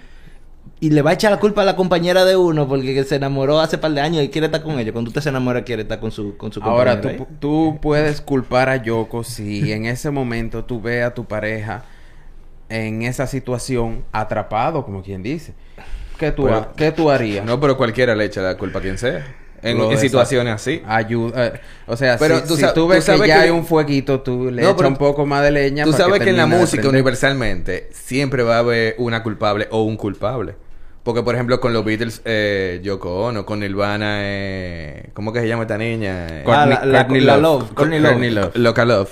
[0.79, 3.15] y le va a echar la culpa a la compañera de uno porque que se
[3.15, 4.91] enamoró hace par de años y quiere estar con ellos.
[4.93, 7.35] Cuando usted se enamora quiere estar con su, con su Ahora, tú, compañera, ¿eh?
[7.39, 11.83] tú puedes culpar a Yoko si en ese momento tú ves a tu pareja
[12.69, 15.53] en esa situación atrapado, como quien dice.
[16.17, 17.45] ¿Qué tú, Pero- ¿qué tú harías?
[17.45, 19.25] No, pero cualquiera le echa la culpa a quien sea.
[19.63, 20.81] En, situaciones así.
[20.87, 21.47] Ayuda.
[21.47, 21.53] eh,
[21.87, 24.51] o sea, Pero si, tú si ves que sabes ya que- hay un fueguito, tú
[24.51, 25.83] le No, echas un poco más de leña.
[25.83, 29.81] Tú para sabes que en la música universalmente siempre va a haber una culpable o
[29.81, 30.55] un culpable.
[31.03, 35.47] Porque, por ejemplo, con los Beatles, eh, Yoko Ono, con Nirvana, eh, ¿cómo que se
[35.47, 36.27] llama esta niña?
[36.29, 37.41] Eh, Ah, la- la- Courtney la Love.
[37.61, 38.45] Love, Courtney Courtney Love.
[38.45, 38.55] Love.
[38.57, 39.09] Loca Love.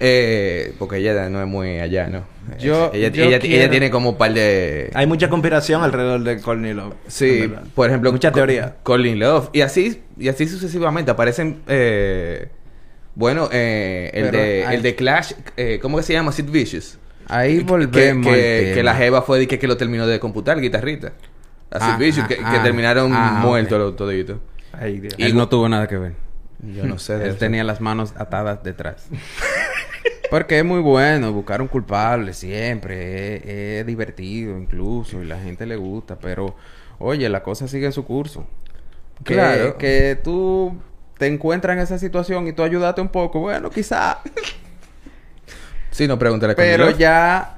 [0.00, 2.24] Eh, porque ella no es muy allá, ¿no?
[2.58, 4.90] Yo- ella, yo ella, quiero- ella tiene como un par de...
[4.94, 6.94] Hay mucha conspiración alrededor de Courtney Love.
[7.08, 8.76] Sí, por ejemplo, Mucha teoría.
[8.84, 9.50] Colin Love.
[9.52, 11.10] Y así, y así sucesivamente.
[11.10, 12.48] Aparecen, eh,
[13.16, 16.30] bueno, eh, el, Pero de, hay- el de Clash, eh, ¿cómo que se llama?
[16.32, 16.98] Sid Vicious.
[17.26, 20.62] Ahí Que- volvemos que, la Jeva fue de que, que lo terminó de computar, el
[20.62, 21.12] guitarrista.
[21.70, 23.78] A Sid Ah, Vicious, ah, que, que ah, terminaron ah, muertos ok.
[23.84, 24.38] los toditos.
[24.72, 25.14] Ay, Dios.
[25.18, 26.12] Él no tuvo nada que ver.
[26.74, 27.38] Yo no sé de Él eso.
[27.38, 29.06] tenía las manos atadas detrás.
[30.30, 33.36] Porque es muy bueno buscar un culpable siempre.
[33.36, 33.42] Es,
[33.80, 36.18] es divertido incluso y la gente le gusta.
[36.18, 36.54] Pero,
[36.98, 38.46] oye, la cosa sigue su curso.
[39.24, 39.78] Que, Claro.
[39.78, 40.76] Que tú
[41.18, 43.40] te encuentras en esa situación y tú ayudaste un poco.
[43.40, 44.18] Bueno, quizá.
[45.90, 47.56] Sí, no pregúntale Pero ya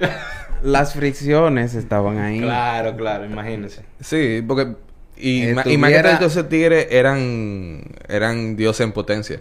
[0.62, 2.40] las fricciones estaban ahí.
[2.40, 3.82] Claro, claro, imagínense.
[4.00, 4.76] Sí, porque...
[5.16, 9.40] Y, Eh, tuviera- todo esos tigres eran, eran dioses en potencia.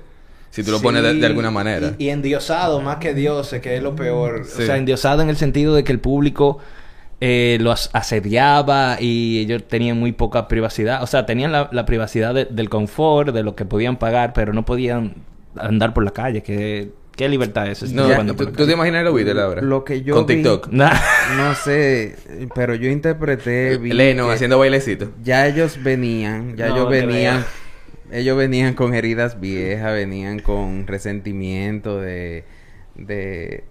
[0.51, 1.93] Si tú lo pones de, alguna manera.
[1.97, 4.45] Y, y endiosado más que dioses, que es lo peor.
[4.45, 4.63] Sí.
[4.63, 6.57] O sea, endiosado en el sentido de que el público
[7.21, 11.03] eh, los asediaba y ellos tenían muy poca privacidad.
[11.03, 14.53] O sea, tenían la, la privacidad de- del confort, de lo que podían pagar, pero
[14.53, 15.15] no podían
[15.55, 16.41] andar por la calle.
[16.41, 17.91] ¿Qué, qué libertad es?
[17.91, 19.61] No, ¿tú, te imaginas los Beatles ahora?
[19.61, 20.67] Lo que yo Con vi- TikTok.
[20.71, 20.93] Nah.
[21.37, 22.15] No sé,
[22.55, 25.11] pero yo interpreté vi Leno que haciendo bailecito.
[25.23, 27.45] Ya ellos venían, ya No ellos venían,
[28.11, 32.43] ellos venían con heridas viejas, venían con resentimiento de,
[32.95, 33.63] de,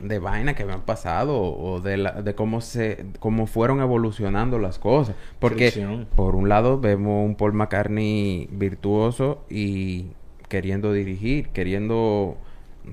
[0.00, 4.78] de vaina que habían pasado o de, la, de cómo se, cómo fueron evolucionando las
[4.78, 5.14] cosas.
[5.38, 6.06] Porque Fricción.
[6.16, 10.06] por un lado vemos un Paul McCartney virtuoso y
[10.48, 12.36] queriendo dirigir, queriendo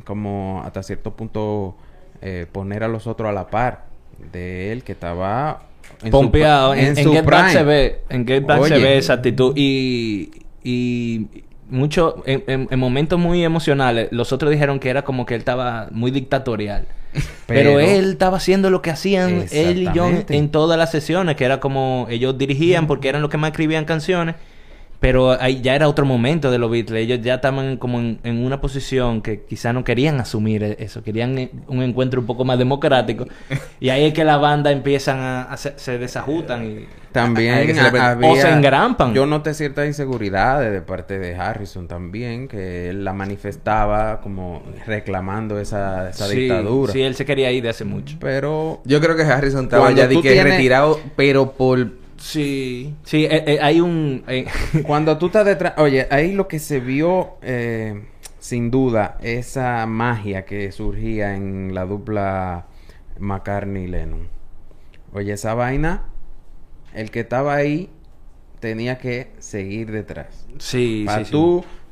[0.05, 1.75] como hasta cierto punto
[2.21, 3.85] eh, poner a los otros a la par
[4.31, 5.63] de él que estaba
[6.01, 6.73] en su Pompeado.
[6.73, 7.51] pr- En, en su Get Back prime.
[7.53, 9.53] se ve, en Get Back se ve esa actitud.
[9.55, 10.31] Y,
[10.67, 11.27] y
[11.69, 15.39] mucho, en, en- en momentos muy emocionales, los otros dijeron que era como que él
[15.39, 16.87] estaba muy dictatorial.
[17.47, 20.37] Pero, Pero- él estaba haciendo lo que hacían él y John Exactamente.
[20.37, 23.85] en todas las sesiones, que era como ellos dirigían porque eran los que más escribían
[23.85, 24.35] canciones.
[24.99, 27.03] Pero ahí ya era otro momento de los Beatles.
[27.03, 31.03] Ellos ya estaban como en, en una posición que quizá no querían asumir eso.
[31.03, 33.25] Querían eh, un encuentro un poco más democrático.
[33.79, 35.41] Y ahí es que la banda empiezan a...
[35.43, 36.85] a se, se desajustan y...
[37.11, 38.31] También ven- ha- había...
[38.31, 39.13] O se engrampan.
[39.13, 45.59] Yo noté ciertas inseguridades de parte de Harrison también, que él la manifestaba como reclamando
[45.59, 46.91] esa, esa Sí, dictadura.
[46.93, 48.17] Sí, él se quería ir de hace mucho.
[48.19, 51.91] Pero Yo creo que Harrison estaba Cuando ya de que tienes- retirado, pero por...
[52.17, 52.95] Sí.
[53.03, 54.23] Sí, eh, eh, hay un...
[54.27, 54.45] eh,
[54.85, 55.73] cuando tú estás detrás...
[55.77, 57.37] Oye, ahí lo que se vio,
[58.39, 62.67] sin duda, esa magia que surgía en la dupla
[63.19, 64.27] McCartney-Lennon.
[65.13, 66.03] Oye, esa vaina,
[66.93, 67.89] el que estaba ahí
[68.59, 70.47] tenía que seguir detrás.
[70.59, 71.31] sí, Para sí, sí.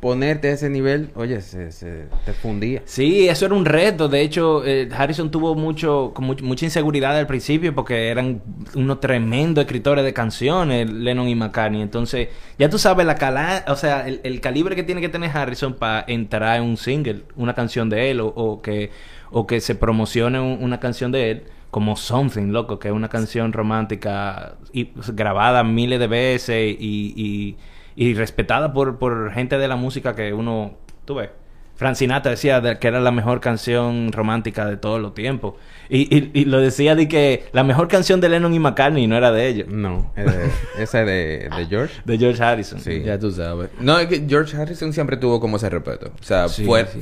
[0.06, 2.84] Ponerte a ese nivel, oye, se, se te fundía.
[2.86, 4.08] Sí, eso era un reto.
[4.08, 8.40] De hecho, eh, Harrison tuvo mucho, much- mucha inseguridad al principio porque eran
[8.76, 11.82] unos tremendos escritores de canciones, Lennon y McCartney.
[11.82, 12.28] Entonces,
[12.60, 15.74] ya tú sabes la cala, o sea, el, el calibre que tiene que tener Harrison
[15.74, 18.92] para entrar en un single, una canción de él, o, o que,
[19.32, 21.44] o que se promocione un- una canción de él.
[21.72, 27.58] Como Something, loco, que es una canción romántica y, grabada miles de veces y,
[27.96, 31.30] y respetada por, por gente de la música que uno, tú ves.
[31.78, 35.56] Frank Sinatra decía de- que era la mejor canción romántica de todos los tiempos.
[35.90, 39.18] Y, y, y lo decía de que la mejor canción de Lennon y McCartney no
[39.18, 42.02] era de ellos, No, es de- esa es de, de George.
[42.06, 42.80] de George Harrison.
[42.80, 43.02] Sí.
[43.04, 43.70] Ya tú sabes.
[43.82, 46.12] No, es que George Harrison siempre tuvo como ese respeto.
[46.18, 46.86] O sea, Sí, fue...
[46.86, 47.02] sí.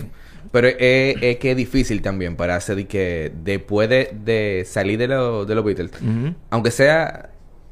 [0.52, 4.98] Pero es, es que es difícil también para hacer de que después de, de salir
[5.00, 5.92] de, lo- de los Beatles,
[6.50, 7.30] aunque sea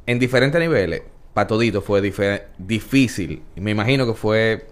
[0.07, 1.01] en diferentes niveles,
[1.33, 2.01] para todito fue
[2.57, 3.41] difícil.
[3.55, 4.67] Me imagino que fue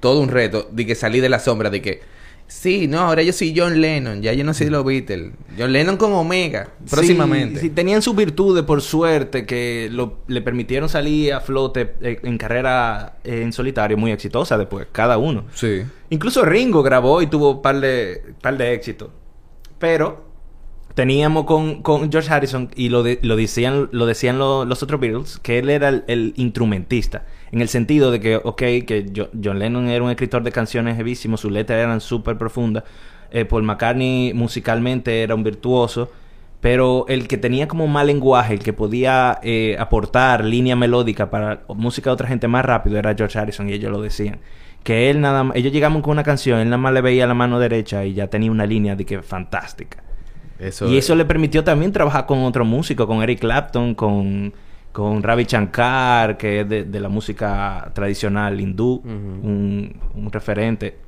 [0.00, 2.00] todo un reto de que salir de la sombra de que
[2.46, 5.32] sí, no, ahora yo soy John Lennon, ya yo no soy de los Beatles.
[5.58, 7.60] John Lennon con Omega, próximamente.
[7.60, 12.20] Sí, sí, tenían sus virtudes por suerte que lo- le permitieron salir a flote eh,
[12.22, 15.44] en carrera eh, en solitario muy exitosa después, cada uno.
[15.54, 15.82] Sí.
[16.10, 19.08] Incluso Ringo grabó y tuvo un par de, par de éxitos.
[19.78, 20.31] Pero
[20.94, 25.00] teníamos con, con George Harrison, y lo, de- lo decían, lo decían lo- los otros
[25.00, 27.24] Beatles, que él era el, instrumentista.
[27.50, 30.98] En el sentido de que, ok, que Jo- John Lennon era un escritor de canciones
[30.98, 32.84] heavísimo, sus letras eran súper profundas.
[33.30, 36.10] Eh, Paul McCartney musicalmente era un virtuoso.
[36.60, 41.62] Pero el que tenía como mal lenguaje, el que podía eh, aportar línea melódica para
[41.74, 44.38] música de otra gente más rápido era George Harrison y ellos lo decían.
[44.84, 47.34] Que él nada más, ellos llegaban con una canción, él nada más le veía la
[47.34, 50.04] mano derecha y ya tenía una línea de que fantástica.
[50.62, 54.52] Eso y eso le permitió también trabajar con otro músico, con Eric Clapton, con,
[54.92, 60.98] con Ravi Shankar, que es de, de la música tradicional hindú, un, un referente,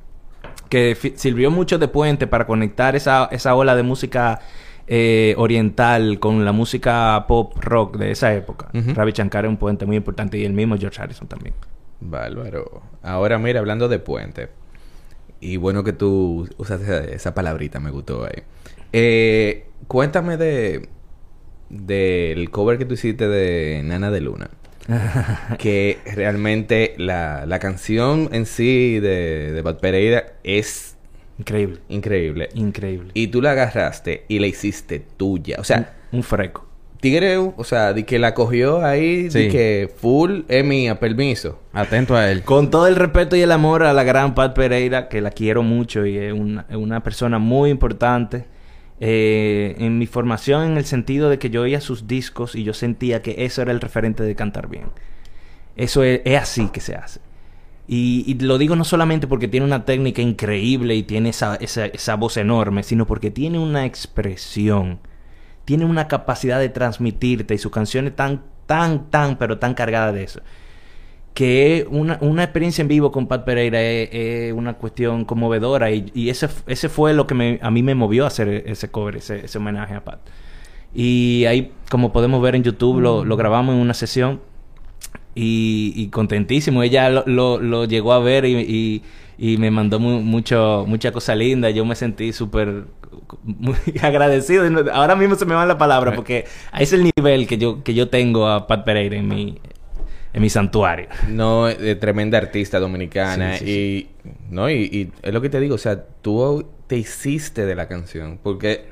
[0.69, 4.39] que sirvió mucho de puente para conectar esa, esa ola de música
[4.87, 8.69] eh, oriental con la música pop rock de esa época.
[8.73, 11.55] Ravi Shankar es un puente muy importante y el mismo George Harrison también.
[12.01, 12.81] Bárbaro.
[13.01, 14.49] Ahora mira, hablando de puente.
[15.39, 18.43] Y bueno que tú usas esa, esa palabrita, me gustó ahí.
[18.97, 20.87] Eh, cuéntame de
[21.69, 24.49] del cover que tú hiciste de Nana de Luna.
[25.57, 30.95] que realmente la, la canción en sí de, de Bad Pereira es
[31.39, 31.79] Increíble.
[31.89, 32.49] increíble.
[32.53, 33.11] Increíble.
[33.13, 35.57] Y tú la agarraste y la hiciste tuya.
[35.59, 36.65] O sea, un, un freco.
[37.01, 39.47] Tigre, o sea, de que la cogió ahí, de Sí.
[39.49, 41.59] que full es mía, permiso.
[41.73, 42.43] Atento a él.
[42.43, 45.61] Con todo el respeto y el amor a la gran Pat Pereira, que la quiero
[45.63, 48.45] mucho y es una, es una persona muy importante.
[48.99, 52.73] Eh, en mi formación, en el sentido de que yo oía sus discos y yo
[52.73, 54.89] sentía que eso era el referente de cantar bien.
[55.75, 57.19] Eso es, así que se hace.
[57.87, 61.85] Y, y lo digo no solamente porque tiene una técnica increíble y tiene esa, esa,
[61.85, 64.99] esa voz enorme, sino porque tiene una expresión,
[65.65, 70.23] tiene una capacidad de transmitirte y sus canciones tan, tan, tan, pero tan cargadas de
[70.23, 70.41] eso.
[71.35, 76.09] Que una, una experiencia en vivo con Pat Pereira es, es una cuestión conmovedora y,
[76.15, 79.17] y ese, ese fue lo que me- a mí me movió a hacer ese cover,
[79.17, 80.19] ese, ese homenaje a Pat.
[80.93, 84.39] Y ahí, como podemos ver en YouTube, lo, lo grabamos en una sesión
[85.35, 86.83] y, y contentísimo.
[86.83, 89.03] Ella lo, lo, lo llegó a ver y,
[89.37, 91.69] y, me mandó mu- mucho, mucha cosa linda.
[91.69, 92.85] Yo me sentí súper
[93.43, 94.63] muy agradecido.
[94.93, 96.15] Ahora mismo se me van las palabras Right.
[96.15, 99.57] porque ese es el nivel que yo, que yo tengo a Pat Pereira en mi,
[100.35, 101.07] en mi santuario.
[101.29, 103.57] No, eh, tremenda artista dominicana.
[103.57, 103.65] Sí,
[104.23, 107.73] y, no, y, y es lo que te digo, o sea, tú te hiciste de
[107.75, 108.37] la canción.
[108.43, 108.85] Porque,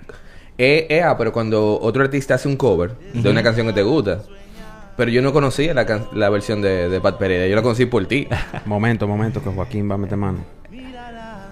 [0.57, 3.83] eh, eh, ah, pero cuando otro artista hace un cover de una canción que te
[3.83, 4.21] gusta.
[4.95, 7.87] Pero yo no conocía la, can- la versión de, de Pat Pereira, yo la conocí
[7.87, 8.27] por ti.
[8.65, 10.45] Momento, momento, que Joaquín va a meter mano.
[10.69, 11.47] Mírala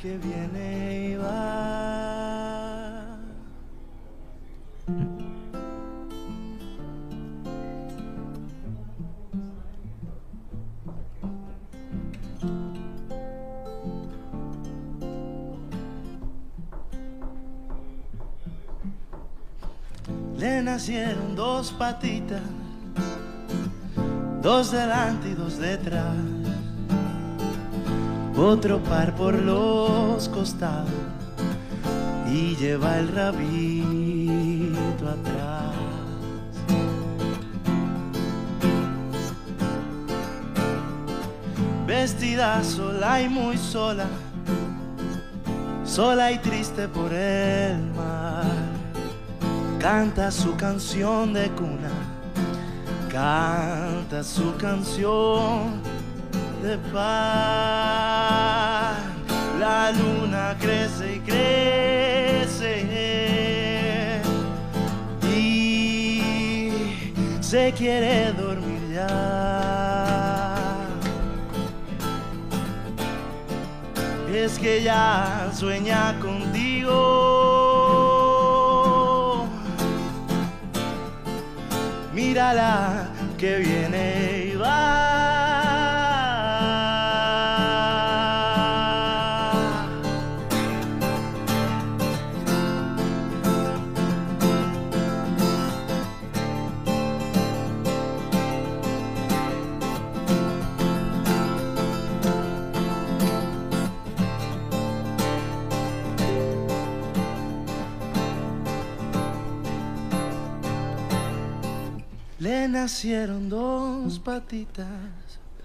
[0.00, 0.67] que viene
[20.38, 22.40] Le nacieron dos patitas,
[24.40, 26.14] dos delante y dos detrás
[28.38, 30.90] otro par por los costados
[32.30, 35.74] y lleva el rabito atrás.
[41.86, 44.06] Vestida sola y muy sola,
[45.84, 47.97] sola y triste por mar,
[49.78, 51.90] canta su canción de cuna,
[53.10, 55.80] canta su canción
[56.62, 58.18] de paz.
[59.58, 62.68] La luna crece y crece
[65.34, 66.72] y
[67.40, 69.88] se quiere dormir ya.
[74.32, 77.27] Es que ya sueña contigo.
[82.28, 84.37] Mírala que viene
[112.38, 114.86] Le nacieron dos patitas.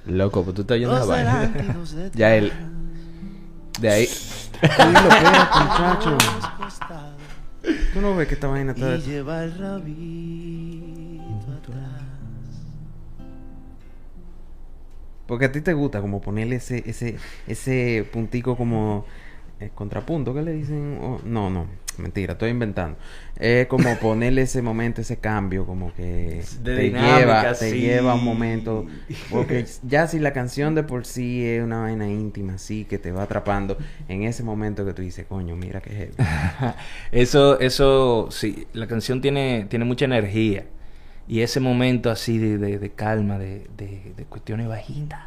[0.08, 1.54] Loco, pues tú estás yendo a vaina.
[2.14, 2.52] ya él.
[3.80, 4.10] De ahí.
[4.62, 6.18] muchacho.
[7.94, 8.96] ¿Tú no ves que esta vaina está...
[8.96, 12.02] Y lleva el rabito atrás.
[15.28, 19.06] Porque a ti te gusta como ponerle ese, ese, ese puntico como
[19.60, 21.00] eh, contrapunto, ¿qué le dicen?
[21.02, 21.68] Oh, no, no,
[22.00, 22.98] mentira, estoy inventando.
[23.38, 28.14] Es como ponerle ese momento, ese cambio, como que De te dinámica, lleva, te lleva
[28.16, 28.86] un momento.
[29.30, 33.12] Porque ya si la canción de por sí es una vaina íntima, sí, que te
[33.12, 33.78] va atrapando,
[34.08, 36.14] en ese momento que tú dices, coño, mira qué heavy.
[37.12, 40.66] Eso, eso, sí, la canción tiene, tiene mucha energía.
[41.28, 45.22] Y ese momento así de, de- de calma, de, de- de cuestiones bajitas,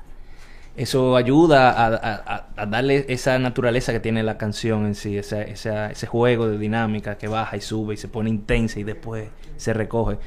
[0.77, 5.17] eso ayuda a, a- a- a darle esa naturaleza que tiene la canción en sí,
[5.19, 8.85] esa, esa- ese juego de dinámica que baja y sube y se pone intensa y
[8.85, 10.19] después se recoge.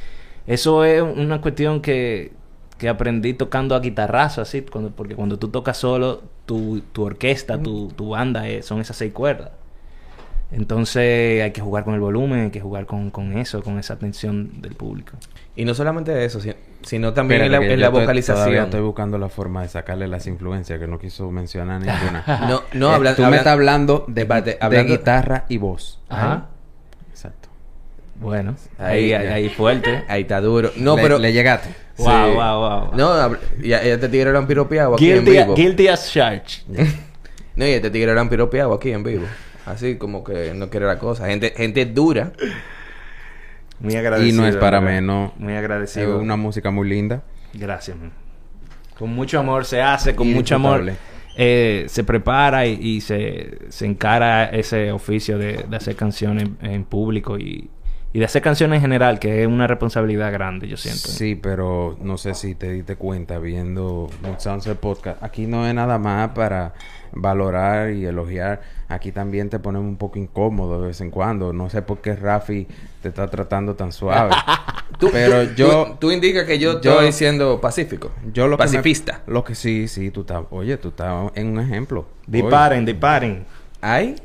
[0.48, 2.32] Eso es una cuestión que,
[2.78, 7.62] que aprendí tocando a guitarrazo, así, cuando, porque cuando tú tocas solo, tu, tu orquesta,
[7.62, 9.52] tu, tu banda son esas seis cuerdas.
[10.52, 13.94] Entonces hay que jugar con el volumen, hay que jugar con, con eso, con esa
[13.94, 15.14] atención del público.
[15.56, 16.40] Y no solamente eso,
[16.82, 18.38] sino también en la, en la estoy- vocalización.
[18.46, 22.24] Todavía estoy buscando la forma de sacarle las influencias que no quiso mencionar ninguna.
[22.50, 26.00] No, no, Eh, habla- Tú me estás hablando de, de hablando- guitarra y voz.
[26.10, 26.48] Ajá.
[27.12, 27.50] Exacto.
[28.16, 30.04] Bueno, Ahí, ahí, fuerte.
[30.10, 30.72] Ahí está duro.
[30.78, 31.18] No, Le- pero.
[31.20, 31.70] Le llegaste.
[31.98, 32.36] Wow, Sí.
[32.36, 32.92] wow, wow.
[32.96, 35.56] No, hab- ya, ya este tigre piropeado aquí en Guilty, vivo.
[35.56, 36.64] guilty as charged.
[37.56, 39.26] No, y este tigre han piropeado aquí en vivo.
[39.66, 41.28] Así como que no quiere la cosa.
[41.28, 42.32] Gente, gente dura.
[43.80, 44.30] Muy agradecido.
[44.30, 45.32] Y no es para menos.
[45.38, 46.20] Muy Es agradecido.
[46.20, 47.24] una música muy linda.
[47.54, 48.12] Gracias, man.
[48.98, 50.92] Con mucho amor se hace, con Y mucho amor
[51.38, 56.70] eh, se prepara y, y se, se encara ese oficio de, de hacer canciones en,
[56.70, 57.70] en público y,
[58.12, 61.08] y de hacer canciones en general, que es una responsabilidad grande, yo siento.
[61.10, 65.22] Sí, pero no sé si te diste cuenta viendo Mood Sunset Podcast.
[65.24, 66.74] Aquí no es nada más para
[67.12, 68.62] valorar y elogiar.
[68.88, 71.54] Aquí también te ponemos un poco incómodo de vez en cuando.
[71.54, 72.68] No sé por qué Rafi
[73.02, 74.32] te está tratando tan suave.
[75.00, 75.86] Tú- pero tú- yo...
[75.86, 78.12] Tú, tú indicas que yo, yo- estoy siendo pacífico.
[78.34, 79.22] Yo lo que me- Pacifista.
[79.28, 80.44] lo que sí, sí, tú estás...
[80.50, 82.08] Oye, tú estás en un ejemplo.
[82.26, 83.46] Disparen, disparen.
[83.82, 84.16] ¿Ay?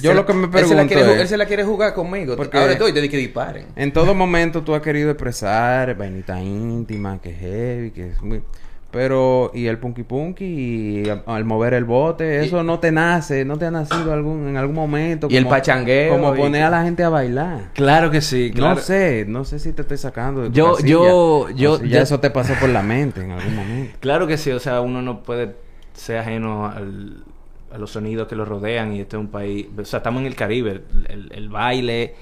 [0.00, 1.46] Yo Se lo que me él se la pregunto quiere ju- es- Él se la
[1.46, 2.36] quiere jugar conmigo.
[2.36, 3.66] Porque- Ahora estoy, te dije que disparen.
[3.76, 8.42] En todo momento tú has querido expresar vainita íntima, que es heavy, que es muy...
[8.90, 13.42] Pero, y el punky punky, y al, al mover el bote, eso no te nace,
[13.46, 15.28] no te ha nacido algún, en algún momento.
[15.30, 17.70] Y el pachangueo, Como y- poner a la gente a bailar.
[17.72, 18.74] Claro que sí, claro.
[18.74, 21.78] No sé, no sé si te estoy sacando de tu Yo- casilla, yo- o yo-
[21.78, 23.96] si ya yo- eso te pasó por la mente en algún momento.
[24.00, 25.54] Claro que sí, o sea, uno no puede
[25.94, 27.24] ser ajeno al-
[27.72, 30.26] a los sonidos que lo rodean y este es un país, o sea, estamos en
[30.26, 32.14] el Caribe, el, el- el baile,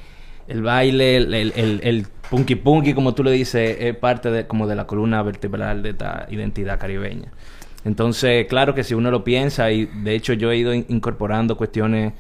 [0.49, 4.77] el baile, el, el, punky punky, como tú le dices, es parte de, como de
[4.77, 7.33] la columna vertebral de esta identidad caribeña.
[7.85, 11.57] Entonces, claro que si uno lo piensa y de hecho yo he ido in- incorporando
[11.57, 12.13] cuestiones,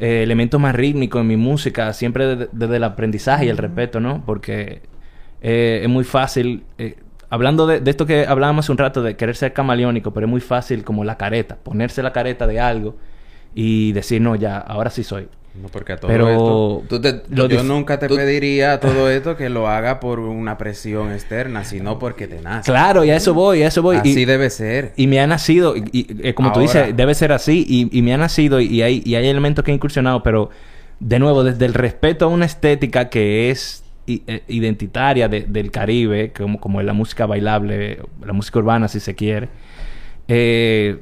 [0.00, 4.00] eh, elementos más rítmicos en mi música, siempre desde, desde el aprendizaje y el respeto,
[4.00, 4.22] ¿no?
[4.24, 4.82] Porque
[5.40, 6.96] eh, es muy fácil, eh,
[7.30, 10.30] hablando de, de esto que hablábamos hace un rato, de querer ser camaleónico, pero es
[10.30, 12.96] muy fácil como la careta, ponerse la careta de algo
[13.54, 15.28] y decir, no, ya, ahora sí soy.
[15.60, 16.82] No, porque a todo Pero esto...
[16.88, 20.56] Tú te- lo yo nunca te tú- pediría todo esto que lo haga por una
[20.56, 22.70] presión externa, sino porque te nace.
[22.70, 23.96] Claro, y a eso voy, a eso voy.
[23.96, 24.92] Así y, debe ser.
[24.94, 28.02] y me ha nacido, y, y, eh, como tú dices, debe ser así, y, y
[28.02, 30.50] me ha nacido, y hay, y hay elementos que he incursionado, pero
[31.00, 33.82] de nuevo, desde el respeto a una estética que es
[34.48, 39.14] identitaria de- del Caribe, como, como es la música bailable, la música urbana, si se
[39.14, 39.48] quiere,
[40.28, 40.98] eh,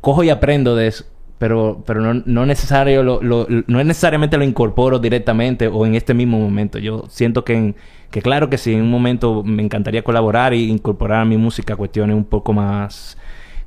[0.00, 1.04] cojo y aprendo de eso.
[1.38, 6.12] Pero, pero no, no, necesario lo, no es necesariamente lo incorporo directamente o en este
[6.12, 6.78] mismo momento.
[6.78, 7.74] Yo siento que,
[8.10, 11.76] que claro que sí, en un momento me encantaría colaborar e incorporar a mi música
[11.76, 13.16] cuestiones un poco más,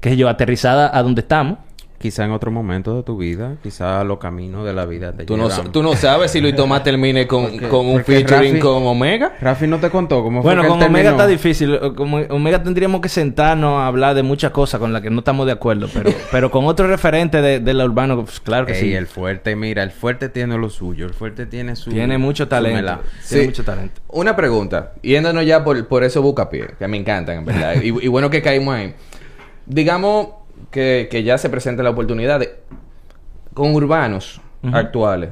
[0.01, 1.57] qué sé yo, aterrizada a donde estamos.
[2.03, 5.37] Quizá en otro momento de tu vida, quizá los caminos de la vida te Tú
[5.37, 8.83] no, tú no sabes si Luis Tomás termine con, Porque- con un featuring Rafi- con
[8.85, 9.37] Omega.
[9.39, 11.79] Rafi no te contó cómo fue Bueno, que él con Omega está difícil.
[11.95, 15.45] Como Omega tendríamos que sentarnos a hablar de muchas cosas con las que no estamos
[15.45, 15.87] de acuerdo.
[15.93, 18.93] Pero, pero con otro referente de, de la urbano, pues, claro que Ey, sí.
[18.93, 21.89] el fuerte, mira, el fuerte tiene lo suyo, el fuerte tiene su...
[21.89, 22.99] Tiene mucho su talento.
[23.29, 24.01] Tiene mucho talento.
[24.09, 27.75] Una pregunta, yéndonos ya por, por esos bucapiés, que me encantan, en verdad.
[27.81, 28.93] y, y bueno que caímos ahí.
[29.65, 30.42] Digamos
[30.73, 32.55] que, que ya se presenta la oportunidad de,
[33.53, 34.41] con urbanos
[34.73, 35.29] actuales,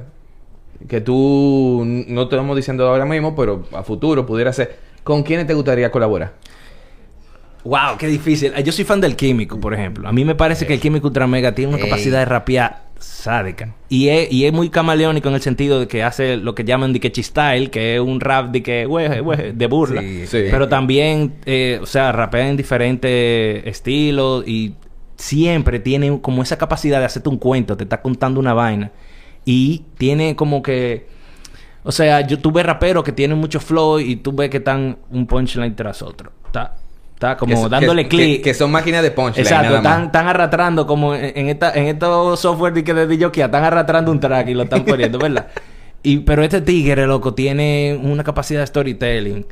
[0.87, 5.47] que tú no te estamos diciendo ahora mismo, pero a futuro pudiera ser, ¿con quiénes
[5.47, 6.33] te gustaría colaborar?
[7.63, 8.53] Wow, qué difícil.
[8.63, 10.07] Yo soy fan del Químico, por ejemplo.
[10.07, 11.89] A mí me parece que el Químico Ultra Mega tiene una Ey.
[11.89, 13.75] capacidad de rapear sádica.
[13.87, 16.91] Y es, y es muy camaleónico en el sentido de que hace lo que llaman
[16.93, 20.01] de que chistyle, que es un rap de que, güey, güey, de burla.
[20.01, 20.43] Sí, Sí.
[20.49, 24.73] Pero también, eh, o sea, rapea en diferentes estilos y
[25.21, 28.91] siempre tiene como esa capacidad de hacerte un cuento, te está contando una vaina.
[29.45, 31.07] Y tiene como que...
[31.83, 35.25] O sea, yo tuve raperos que tienen mucho flow y tú ves que están un
[35.27, 36.31] punchline tras otro.
[36.45, 36.75] Está,
[37.13, 38.37] está como Que- dándole clic.
[38.37, 39.45] Que, que son máquinas de punchline.
[39.45, 43.27] Exacto, están, están arrastrando como en, en esta, en estos software de que de DJ,
[43.43, 45.47] están arrastrando un track y lo están poniendo, ¿verdad?
[46.03, 49.45] Y, pero este tigre, loco, tiene una capacidad de storytelling.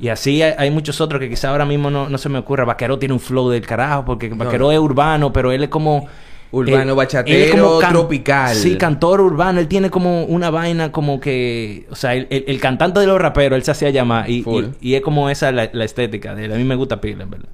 [0.00, 2.64] Y así hay, hay muchos otros que quizá ahora mismo no, no se me ocurra.
[2.64, 4.72] Vaquero tiene un flow del carajo, porque Vaquero no.
[4.72, 6.06] es urbano, pero él es como...
[6.50, 8.54] Urbano, él- bachatero, él es como can- tropical.
[8.54, 9.60] Sí, cantor urbano.
[9.60, 11.86] Él tiene como una vaina como que...
[11.90, 14.30] O sea, el, el- el cantante de los raperos, él se hacía llamar.
[14.30, 16.52] Y, y, y es como esa la, la estética de él.
[16.52, 17.48] A mí me gusta pila, en verdad.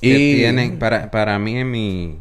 [0.00, 2.16] Y- tienen, para, para mí en mi,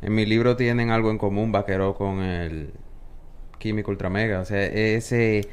[0.00, 2.70] en mi libro tienen algo en común, Vaquero con el
[3.64, 4.40] Químico Ultra Mega.
[4.40, 5.48] O sea, ese,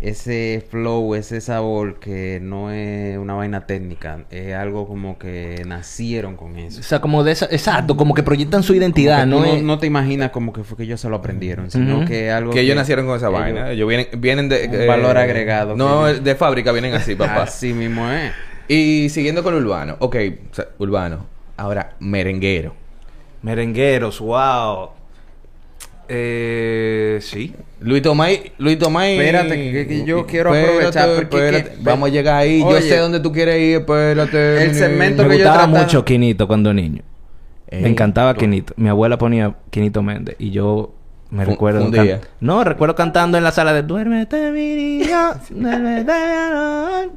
[0.00, 6.36] ese flow, ese sabor que no es una vaina técnica, es algo como que nacieron
[6.36, 6.78] con eso.
[6.78, 7.46] O sea, como de esa...
[7.46, 9.54] Exacto, como que proyectan su identidad, Como que ¿no?
[9.56, 12.04] es- no te imaginas como que fue que ellos se lo aprendieron, sino Ujú.
[12.06, 13.70] que algo Que ellos nacieron con esa ellos- vaina.
[13.72, 14.68] Ellos vienen, vienen de...
[14.82, 17.42] Un valor agregado No, que- de fábrica vienen así, papá.
[17.42, 18.32] Así mismo es.
[18.68, 19.96] Y siguiendo con urbano.
[19.98, 20.16] Ok,
[20.52, 21.26] o sea, urbano.
[21.56, 22.74] Ahora, merenguero.
[23.42, 24.90] Merengueros, wow.
[26.08, 27.54] Eh, sí.
[27.80, 29.18] Luis Tomay, Luis Tomay.
[29.18, 31.76] Espérate, que- que yo quiero Espérate, aprovechar porque espérate.
[31.76, 32.60] que- Vamos a llegar ahí.
[32.60, 33.76] yo sé dónde tú quieres ir.
[33.78, 34.64] Espérate.
[34.64, 35.22] el segmento.
[35.24, 37.02] Me que yo gustaba trataba- mucho Quinito cuando niño.
[37.68, 38.72] Ey, me encantaba tú- Quinito.
[38.76, 40.94] Mi abuela ponía Quinito Méndez y yo
[41.30, 41.84] me recuerdo...
[41.84, 42.20] un día.
[42.40, 45.32] No, recuerdo cantando en la sala de Duérmete, mi niño.
[45.50, 47.10] duérmete, amor".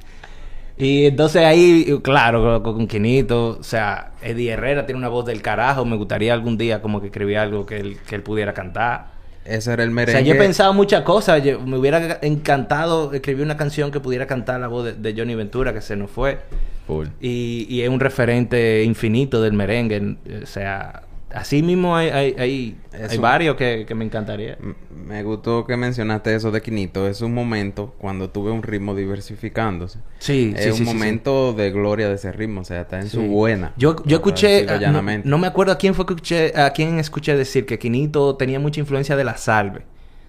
[0.80, 5.84] Y entonces ahí, claro, con, Quinito, o sea, Eddie Herrera tiene una voz del carajo.
[5.86, 9.08] Me gustaría algún día como que escribir algo que él, que él pudiera cantar.
[9.44, 10.20] Ese era el O merengue.
[10.22, 11.44] sea, yo he pensado muchas cosas.
[11.44, 15.36] Yo- me hubiera encantado escribir una canción que pudiera cantar la voz de, de Johnny
[15.36, 16.40] Ventura, que se nos fue.
[16.88, 17.08] Full.
[17.20, 20.16] Y, y es un referente infinito del merengue.
[20.42, 21.02] O sea,
[21.34, 24.58] así mismo hay, hay, hay, varios que, que me encantaría.
[24.92, 27.08] Me gustó que mencionaste eso de Quinito.
[27.08, 30.00] Es un momento cuando tuve un ritmo diversificándose.
[30.20, 30.94] Sí, es sí, un sí, sí, sí.
[30.94, 32.62] momento de gloria de ese ritmo.
[32.62, 33.74] O sea, está en su buena.
[33.78, 34.92] Yo, yo escuché, ah,
[35.24, 38.60] no, me acuerdo a quién fue que escuché, a quién escuché decir que Quinito tenía
[38.60, 39.86] mucha influencia de la salve.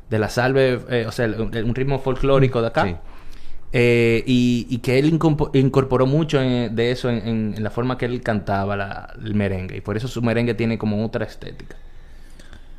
[0.08, 3.00] De la salve, eh, o sea, el- el- un ritmo folclórico de acá.
[3.72, 5.06] Eh, y, y que él
[5.54, 9.34] incorporó mucho en- de eso en, en- en la forma que él cantaba la- el
[9.34, 9.76] merengue.
[9.78, 11.76] Y por eso su merengue tiene como otra estética.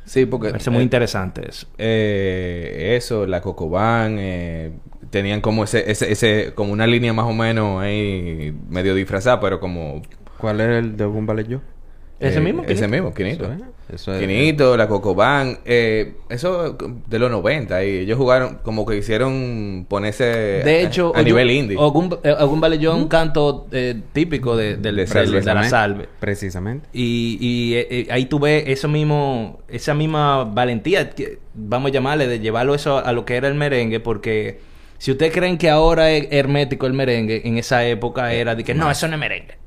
[0.04, 0.48] Sí, Me porque...
[0.48, 1.66] parece muy eh, interesante eso.
[1.78, 4.72] eh, eso, la Cocobán, eh,
[5.10, 9.60] tenían como ese, ese, ese, como una línea más o menos ahí medio disfrazada, pero
[9.60, 10.02] como...
[10.36, 11.60] ¿Cuál era el de Valley Yo?
[12.22, 12.62] ¿Ese eh, mismo?
[12.62, 12.88] Ese Quinito?
[12.88, 13.44] mismo, Quinito.
[13.44, 13.60] Eso es.
[13.94, 14.20] Eso es.
[14.20, 20.24] Quinito, la Cocobán, eh, eso de los 90 y ellos jugaron como que hicieron ponerse
[20.24, 21.76] De a- hecho, a, nivel Ogun- indie.
[21.78, 26.08] Ogún eh, es un canto eh, típico de, del- De de, la salve.
[26.20, 26.88] Precisamente.
[26.92, 32.38] Y, y, ahí tú ves eso mismo, esa misma valentía, que- vamos a llamarle, de
[32.40, 34.60] llevarlo eso a lo que era el merengue, porque
[34.98, 38.72] si ustedes creen que ahora es hermético el merengue, en esa época era de que
[38.74, 39.61] no, eso no es merengue.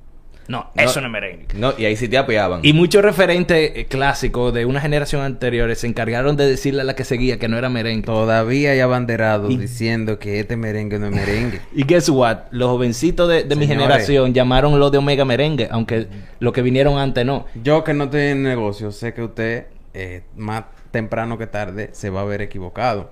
[0.48, 1.48] No, eso no es merengue.
[1.56, 2.60] No, y ahí sí te apeaban.
[2.64, 6.96] Y muchos referentes eh, clásicos de una generación anterior se encargaron de decirle a la
[6.96, 8.06] que seguía que no era merengue.
[8.06, 11.62] Todavía hay abanderados Y- diciendo que este merengue no es merengue.
[11.74, 12.38] Y guess what?
[12.52, 16.08] Los jovencitos de, de mi generación llamaron lo de Omega Merengue, aunque
[16.39, 17.46] lo que vinieron antes no.
[17.64, 22.10] Yo que no estoy en negocio, sé que usted, eh, más temprano que tarde, se
[22.10, 23.10] va a ver equivocado.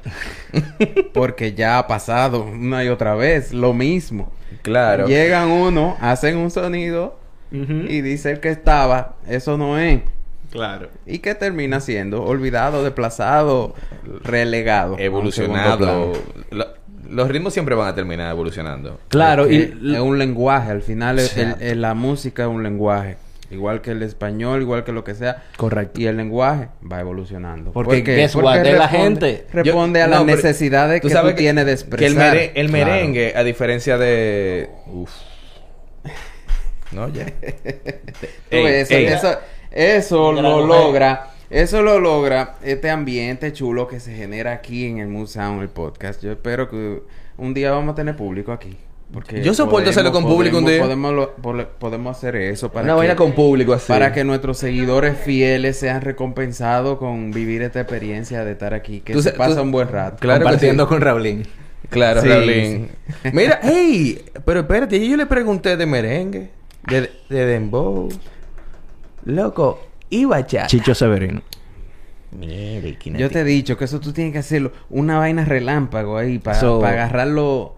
[1.14, 4.32] Porque ya ha pasado una y otra vez lo mismo.
[4.62, 5.08] Claro.
[5.08, 7.20] Llegan uno, hacen un sonido
[7.54, 10.02] y dice el que estaba, eso no es.
[10.52, 10.90] Claro.
[11.06, 13.76] Y que termina siendo olvidado, desplazado,
[14.24, 14.98] relegado.
[15.00, 16.14] evolucionado.
[16.52, 16.68] Lo-
[17.10, 19.00] los ritmos siempre van a terminar evolucionando.
[19.10, 19.58] Claro, y
[19.94, 21.64] es un lenguaje, al final el- el- Exacto.
[21.66, 23.18] el- la música es un lenguaje.
[23.52, 25.44] Igual que el español, igual que lo que sea.
[25.58, 26.02] Correcto.
[26.02, 27.72] Y el lenguaje va evolucionando.
[27.72, 28.30] Porque, ¿Por qué?
[28.34, 28.98] Porque what, es la responde-
[29.30, 29.48] gente.
[29.54, 32.00] Responde Yo- a las no, pero necesidades que tú tienes de expresar.
[32.00, 32.86] Que el, mere- el Claro.
[32.92, 34.70] merengue, a diferencia de...
[34.88, 35.12] Uf.
[36.94, 37.26] No, ya.
[38.50, 38.86] Tú Ey.
[39.06, 39.38] Eso,
[39.72, 41.30] eso lo logra.
[41.50, 45.70] Eso lo logra este ambiente chulo que se genera aquí en el Mood Sound, el
[45.70, 46.24] podcast.
[46.24, 47.04] Yo espero que
[47.38, 48.76] un día vamos a tener público aquí.
[49.12, 50.80] Porque Yo soporto hacerlo con público un día.
[50.82, 51.36] Podemos, lo-
[51.78, 53.86] podemos hacer eso para Una que, vaina con público así.
[53.88, 59.02] para que nuestros seguidores fieles sean recompensados con vivir esta experiencia de estar aquí.
[59.02, 60.18] Que Tú se sa- pasa tú- un buen rato.
[60.20, 60.90] Claro que compartiendo sí.
[60.90, 61.44] con Raulín.
[61.90, 62.90] Claro, Sí, Raulín.
[63.32, 66.50] Mira, hey, pero espérate, yo le pregunté de merengue,
[66.88, 68.10] de, de dembow,
[69.26, 70.68] loco, y bachata.
[70.68, 71.42] Chicho Severino.
[72.32, 74.72] Mire, Yo te he dicho que eso tú tienes que hacerlo.
[74.90, 77.76] Una vaina relámpago ahí para So- agarrarlo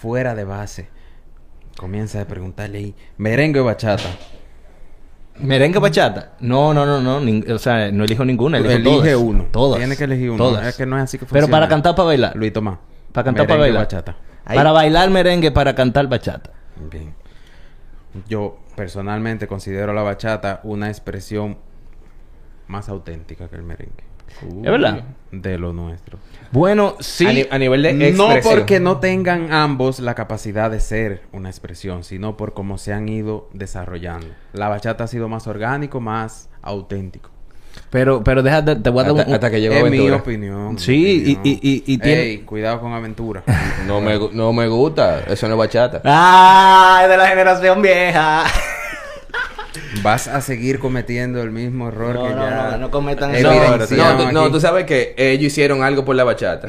[0.00, 0.88] fuera de base.
[1.76, 2.94] Comienza a preguntarle ahí.
[3.16, 4.08] Merengue o bachata.
[5.38, 6.32] ¿Merengue o bachata?
[6.40, 7.54] No, no, no, no.
[7.54, 8.58] o sea, no elijo ninguna.
[8.58, 9.14] Elijo Elige todas.
[9.16, 9.44] uno.
[9.52, 9.78] Todas.
[9.78, 10.38] Tienes que elegir uno.
[10.44, 10.66] Todas.
[10.66, 12.36] Es que no es así que Pero para cantar, para bailar.
[12.36, 12.78] Luis Tomás.
[13.12, 13.82] Para cantar, para o bailar.
[13.84, 14.16] bachata.
[14.44, 16.50] Ahí- Para bailar merengue, para cantar bachata.
[16.90, 17.14] Bien.
[18.28, 21.56] Yo personalmente considero la bachata una expresión
[22.66, 24.04] más auténtica que el merengue.
[24.40, 25.04] ¿Es verdad?
[25.30, 26.18] De lo nuestro.
[26.52, 27.26] Bueno, sí.
[27.26, 31.50] A, ni- a nivel de No porque no tengan ambos la capacidad de ser una
[31.50, 34.28] expresión, sino por cómo se han ido desarrollando.
[34.54, 37.28] La bachata ha sido más orgánico, más auténtico.
[37.92, 39.34] Pero, pero déjate, te voy a dar Hasta, un...
[39.34, 40.78] hasta que llegó es mi opinión.
[40.78, 40.94] Sí,
[41.26, 41.40] y- opinión.
[41.44, 43.42] y- y- y tiene- Ey, cuidado con aventura.
[43.86, 46.00] No me, no me gusta, eso no es bachata.
[46.04, 47.00] ¡Ah!
[47.02, 48.44] Es de la generación vieja.
[50.02, 52.68] Vas a seguir cometiendo el mismo error No, que no, ya.
[52.72, 53.52] no, no cometan No, eso.
[53.52, 56.68] evidenciamos no, no, tú sabes que ellos hicieron algo por la bachata.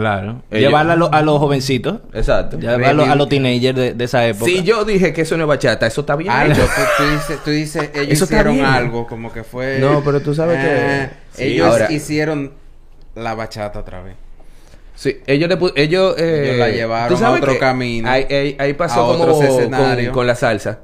[0.00, 0.42] Claro.
[0.50, 2.00] Llevarla a, lo- a los jovencitos.
[2.14, 2.58] Exacto.
[2.58, 4.46] Llevarlo a los teenagers de, de esa época.
[4.46, 6.32] Si yo dije que eso no es bachata, eso está bien.
[6.32, 6.62] Hecho.
[6.62, 9.78] tú, tú dices, tú dices, ellos Eso hicieron algo, como que fue...
[9.78, 12.52] No, pero tú sabes que- Ah, Sí, ellos ahora- hicieron
[13.14, 14.14] la bachata otra vez.
[14.94, 18.26] Sí, ellos le ellos, eh, Ellos la llevaron ¿tú sabes a otro que camino, Ahí,
[18.30, 20.80] ahí- ahí pasó a como con, con la salsa.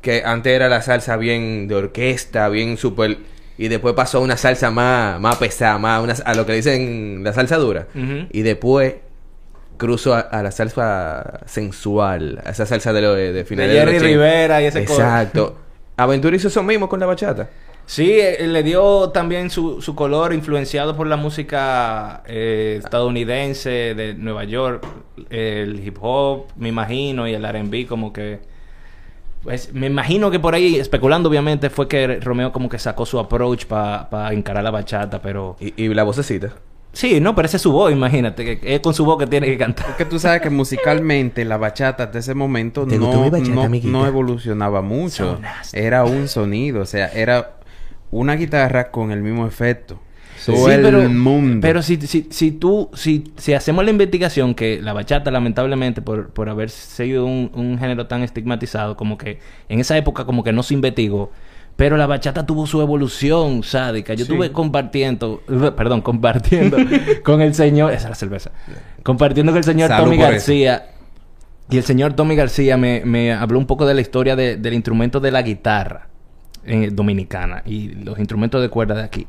[0.00, 3.18] Que antes era la salsa bien de orquesta, bien súper...
[3.58, 6.56] Y después pasó a una salsa más, más pesada, más una- a lo que le
[6.56, 7.86] dicen la salsa dura.
[8.30, 8.94] Y después
[9.78, 13.78] cruzó a, a la salsa sensual, a esa salsa de, lo, de, De finales de
[13.80, 14.06] Jerry 80.
[14.06, 14.80] Rivera y ese.
[14.82, 15.56] Exacto.
[15.96, 17.48] Aventura hizo eso mismo con la bachata.
[17.86, 24.14] Sí, eh, le dio también su, su color influenciado por la música eh, estadounidense de
[24.14, 24.84] Nueva York,
[25.30, 28.40] el hip hop, me imagino, y el R&B como que
[29.46, 33.20] Pues me imagino que por ahí, especulando obviamente, fue que Romeo como que sacó su
[33.20, 35.56] approach para encarar la bachata, pero...
[35.60, 36.52] Y, y la vocecita.
[36.92, 39.46] Sí, no, pero esa es su voz, imagínate, que es con su voz que tiene
[39.46, 39.86] que cantar.
[39.86, 44.04] Porque tú sabes que musicalmente la bachata de ese momento ¿Te gustó no, bachata, no
[44.04, 45.38] evolucionaba mucho.
[45.72, 47.58] Era un sonido, o sea, era
[48.10, 50.00] una guitarra con el mismo efecto.
[50.46, 51.58] Todo Sí, el pero, mundo.
[51.60, 56.30] pero si, si, si tú, si, si hacemos la investigación que la bachata, lamentablemente, por,
[56.30, 60.52] por haber sido un, un género tan estigmatizado, como que en esa época como que
[60.52, 61.32] no se investigó,
[61.76, 64.14] pero la bachata tuvo su evolución sádica.
[64.14, 64.32] Yo Sí.
[64.32, 65.42] estuve compartiendo,
[65.76, 66.78] perdón, compartiendo
[67.24, 68.50] con el señor, esa es la cerveza,
[69.02, 70.30] compartiendo con el señor Salud Tommy eso.
[70.30, 70.86] García.
[71.68, 74.72] Y el señor Tommy García me, me habló un poco de la historia de- del
[74.74, 76.06] instrumento de la guitarra
[76.64, 79.26] eh, dominicana y los instrumentos de cuerda de aquí.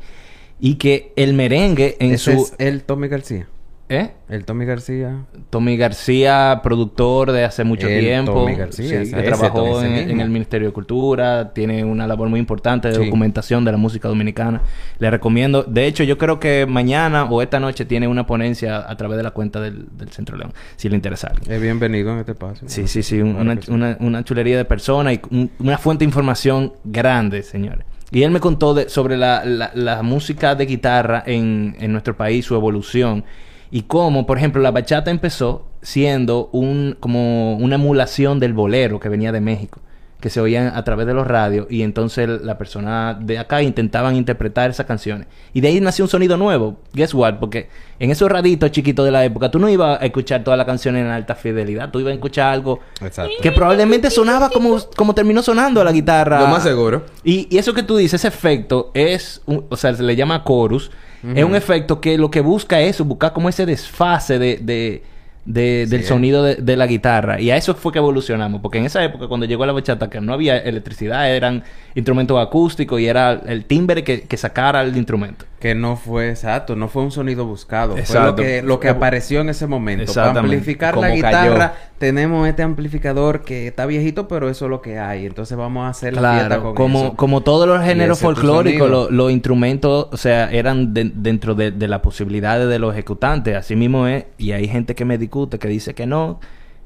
[0.59, 2.41] Y que el merengue en Ese su...
[2.43, 3.47] es el Tommy García.
[3.89, 4.09] ¿Eh?
[4.27, 5.23] El Tommy García.
[5.49, 8.33] Tommy García, productor de hace mucho El tiempo.
[8.33, 11.53] Tommy García, Sí, que trabajó en, en el Ministerio de Cultura.
[11.53, 13.05] Tiene una labor muy importante de Sí.
[13.05, 14.61] documentación de la música dominicana.
[14.99, 15.63] Le recomiendo.
[15.63, 19.23] De hecho, yo creo que mañana o esta noche tiene una ponencia a través de
[19.23, 20.51] la cuenta del, del Centro León.
[20.75, 21.53] Si le interesa a alguien.
[21.53, 22.67] Es bienvenido en este espacio.
[22.67, 23.21] Sí, sí, sí.
[23.21, 27.85] una, una- una chulería de persona y un- una fuente de información grande, señores.
[28.11, 32.15] Y él me contó de- sobre la, la- la música de guitarra en, en nuestro
[32.15, 33.25] país, su evolución.
[33.69, 39.09] Y cómo, por ejemplo, la bachata empezó siendo un, como una emulación del bolero que
[39.09, 39.81] venía de México.
[40.19, 41.67] Que se oían a través de los radios.
[41.69, 45.27] Y entonces la persona de acá intentaban interpretar esas canciones.
[45.53, 46.77] Y de ahí nació un sonido nuevo.
[46.93, 47.35] Guess what?
[47.35, 50.65] Porque en esos raditos chiquitos de la época, tú no ibas a escuchar toda la
[50.65, 51.91] canción en alta fidelidad.
[51.91, 53.31] Tú ibas a escuchar algo Exacto.
[53.43, 56.39] que probablemente sonaba como, como terminó sonando la guitarra.
[56.41, 57.03] Lo más seguro.
[57.23, 60.43] Y, y eso que tú dices, ese efecto es, un- o sea, se le llama
[60.43, 60.89] chorus.
[61.35, 65.03] Es un efecto que lo que busca es buscar como ese desfase de, de-
[65.47, 67.41] de- del sonido de, de la guitarra.
[67.41, 68.61] Y a eso fue que evolucionamos.
[68.61, 71.63] Porque en esa época, cuando llegó la bachata, que no había electricidad, eran
[71.95, 75.45] instrumentos acústicos y era el timbre que, que sacara el instrumento.
[75.59, 77.93] Que no fue exacto, no fue un sonido buscado.
[77.93, 78.29] Fue Exacto.
[78.29, 80.13] lo que, lo que apareció en ese momento.
[80.13, 81.89] Para amplificar la guitarra, cayó.
[81.97, 85.25] tenemos este amplificador que está viejito, pero eso es lo que hay.
[85.25, 87.13] Entonces vamos a hacer la fiesta con como, eso.
[87.15, 91.87] como todos los géneros folclóricos, lo- los instrumentos, o sea, eran de- dentro de, de
[91.87, 93.55] las posibilidades de los ejecutantes.
[93.55, 96.39] Así mismo es, y hay gente que me discute, que dice que no,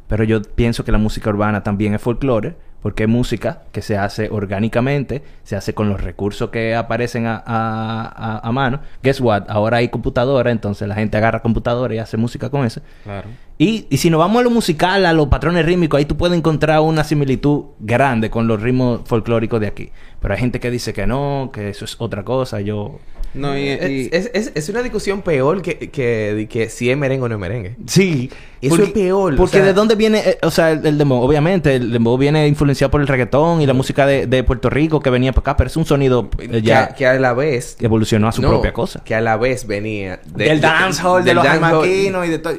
[0.07, 3.97] pero yo pienso que la música urbana también es folclore, porque es música que se
[3.97, 8.79] hace orgánicamente, se hace con los recursos que aparecen a, a- a- a mano.
[9.03, 9.43] Guess what?
[9.49, 12.81] Ahora hay computadora, entonces la gente agarra computadora y hace música con eso.
[13.03, 13.29] Claro.
[13.57, 16.35] Y, y si nos vamos a lo musical, a los patrones rítmicos, ahí tú puedes
[16.35, 19.91] encontrar una similitud grande con los ritmos folclóricos de aquí.
[20.19, 22.61] Pero hay gente que dice que no, que eso es otra cosa.
[22.61, 22.99] Yo...
[23.33, 27.25] No, y, y- Es, es, es- una discusión peor que, que, que si es merengue
[27.25, 27.75] o no es merengue.
[27.87, 28.29] Sí.
[28.61, 31.21] Eso es peor, o Porque sea- de dónde viene, eh, o sea, el, el dembow,
[31.23, 34.99] obviamente, el dembow viene influenciado por el reggaetón y la música de, de Puerto Rico
[34.99, 37.33] que venía para acá, pero es un sonido eh, Que, ya a- que a la
[37.33, 37.77] vez...
[37.79, 39.01] evolucionó a su no, propia cosa.
[39.03, 40.19] Que a la vez venía...
[40.25, 42.53] de- del de- dancehall, de los jamaquinos y de todo.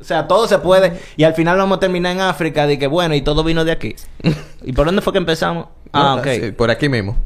[0.00, 0.94] O sea, todo se puede.
[1.16, 3.70] Y al final vamos a terminar en África de que bueno, y todo vino de
[3.70, 3.94] aquí.
[4.64, 5.68] ¿Y por dónde fue que empezamos?
[5.92, 6.26] Ah, ok.
[6.40, 7.16] sí, por aquí mismo.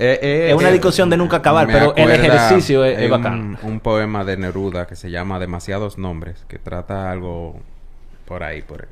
[0.00, 3.10] Eh, eh, Es una eh, discusión de nunca acabar, pero el ejercicio es, es un-
[3.10, 3.58] bacano.
[3.64, 7.56] Un, poema de Neruda que se llama Demasiados Nombres, que trata algo
[8.24, 8.88] por ahí, por ahí.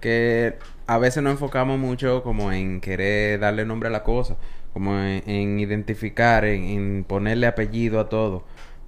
[0.00, 4.36] Que a veces nos enfocamos mucho como en querer darle nombre a la cosa,
[4.72, 8.44] como en, en identificar, en, en ponerle apellido a todo,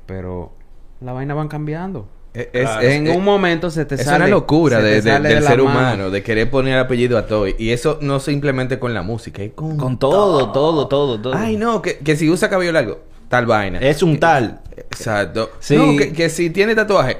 [0.06, 0.52] pero
[1.00, 2.08] la vaina van cambiando.
[2.34, 5.28] Es, es- en es- un momento se te es sale una locura de- de- sale
[5.30, 5.70] del ser mano.
[5.70, 7.46] humano de querer poner apellido a todo.
[7.48, 9.76] Y eso no simplemente con la música, es con...
[9.76, 11.34] Con todo, todo, todo, todo.
[11.34, 13.78] Ay, no, que, que si usa cabello largo, tal vaina.
[13.80, 14.60] Es un tal.
[14.76, 15.50] Exacto.
[15.58, 15.76] Sí.
[15.76, 17.16] No, que, que si tiene tatuaje,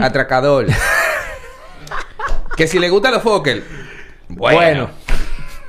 [0.00, 0.66] atracador.
[2.56, 3.62] que si le gusta los Fokker,
[4.28, 4.56] bueno.
[4.58, 4.90] Bueno.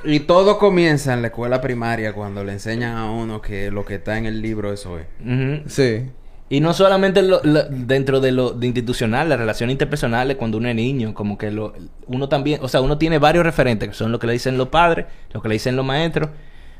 [0.04, 3.96] Y todo comienza en la escuela primaria cuando le enseñan a uno que lo que
[3.96, 5.06] está en el libro eso es.
[5.20, 5.68] Ujú.
[5.68, 6.08] Sí.
[6.48, 10.68] Y no solamente lo- lo- dentro de lo de institucional, las relaciones interpersonales cuando uno
[10.68, 11.72] es niño, como que lo,
[12.06, 14.68] uno también, o sea, uno tiene varios referentes, que son lo que le dicen los
[14.68, 16.30] padres, lo que le dicen los maestros,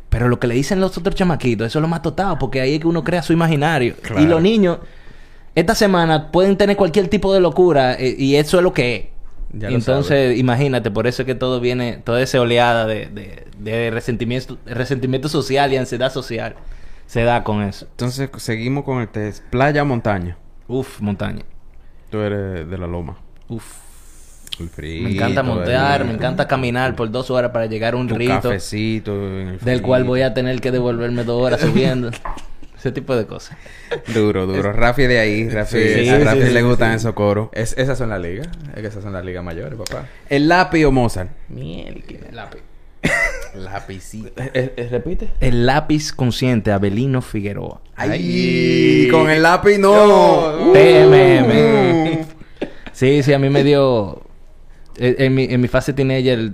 [0.09, 2.75] pero lo que le dicen los otros chamaquitos, eso es lo más totado, porque ahí
[2.75, 3.97] es que uno crea su imaginario.
[4.03, 4.23] Claro.
[4.23, 4.79] Y los niños,
[5.57, 9.05] esta semana pueden tener cualquier tipo de locura, eh, y eso es lo que es.
[9.53, 13.91] Ya entonces, imagínate, por eso es que todo viene, toda esa oleada de, de, de
[13.91, 16.55] resentimiento, resentimiento social y ansiedad social
[17.07, 17.87] se da con eso.
[17.91, 19.45] Entonces seguimos con el test.
[19.51, 20.37] Playa o montaña.
[20.69, 21.45] Uf, montaña.
[22.11, 23.17] Tú eres de la loma.
[23.49, 23.65] Uf.
[24.59, 25.03] El frío.
[25.05, 28.35] Me encanta montear, me encanta caminar por dos horas para llegar a un tu rito
[28.41, 32.11] cafecito en el del cual voy a tener que devolverme dos horas subiendo.
[32.79, 33.57] Ese tipo de cosas.
[34.15, 34.73] Duro, duro.
[34.73, 35.49] Rafi de ahí.
[35.49, 36.97] Rafi, Sí, a sí, Rafi sí, le gustan sí.
[36.97, 37.49] esos coros.
[37.53, 38.49] Es, esas son las ligas.
[38.75, 40.07] Es que esas son las ligas mayores, papá.
[40.29, 41.31] ¿El lápiz o Mozart?
[41.49, 42.05] Miel.
[42.33, 42.61] Lápiz.
[43.65, 44.31] Lapicito.
[44.91, 45.29] ¿Repite?
[45.41, 47.81] El lápiz consciente, Abelino Figueroa.
[47.97, 50.53] Ay, con el lápiz no.
[50.67, 50.73] No.
[50.73, 52.27] TMM.
[52.93, 54.23] Sí, sí, a mí me dio...
[54.99, 56.53] En, en mi, en mi fase teenager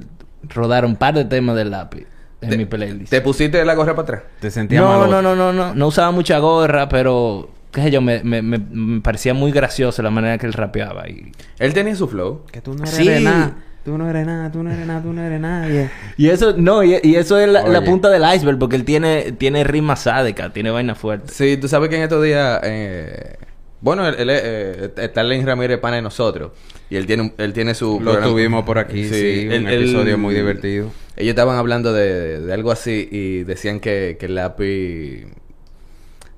[0.49, 2.07] rodar un par de temas del lápiz
[2.41, 3.11] en Te- mi playlist.
[3.11, 4.23] ¿Te pusiste la gorra para atrás?
[4.41, 5.07] Te sentía No, malo.
[5.07, 5.75] no, no, no, no.
[5.75, 7.51] No usaba mucha gorra, pero...
[7.71, 11.09] Qué sé yo, me, me, me, me parecía muy gracioso la manera que él rapeaba.
[11.09, 12.45] Y, Él tenía su flow.
[12.51, 13.09] Que tú no eres Sí.
[13.09, 13.57] de nada.
[13.85, 15.91] Tú no eres nada, tú no eres nada, tú no eres nadie.
[16.17, 19.65] y eso, no, y, y eso es la, punta del iceberg, porque él tiene, tiene
[19.65, 21.33] rima sádica, tiene vaina fuerte.
[21.33, 22.61] Sí, tú sabes que en estos días...
[22.63, 23.37] eh,
[23.81, 26.53] bueno, él, él, eh, está Len Ramírez, pana de nosotros.
[26.89, 27.99] Y él tiene, un- él tiene su...
[27.99, 29.47] Lo programa- tuvimos por aquí, sí.
[29.47, 30.93] un él- él- episodio muy divertido.
[31.17, 35.27] Ellos estaban hablando de, de algo así y decían que, que el lápiz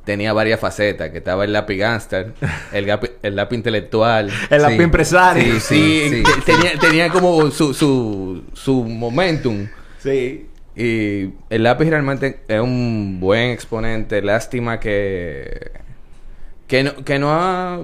[0.04, 1.10] tenía varias facetas.
[1.10, 2.32] Que estaba el lápiz gangster,
[2.72, 4.26] el, lápiz- el lápiz intelectual.
[4.50, 4.66] El Sí.
[4.66, 5.54] lápiz empresario.
[5.60, 6.22] Sí, sí, sí.
[6.44, 9.66] te- Tenía, tenía como su, su, su momentum.
[9.98, 10.48] Sí.
[10.76, 14.20] Y el lápiz realmente es un buen exponente.
[14.22, 15.70] Lástima que...
[16.66, 17.80] Que no, que no ha...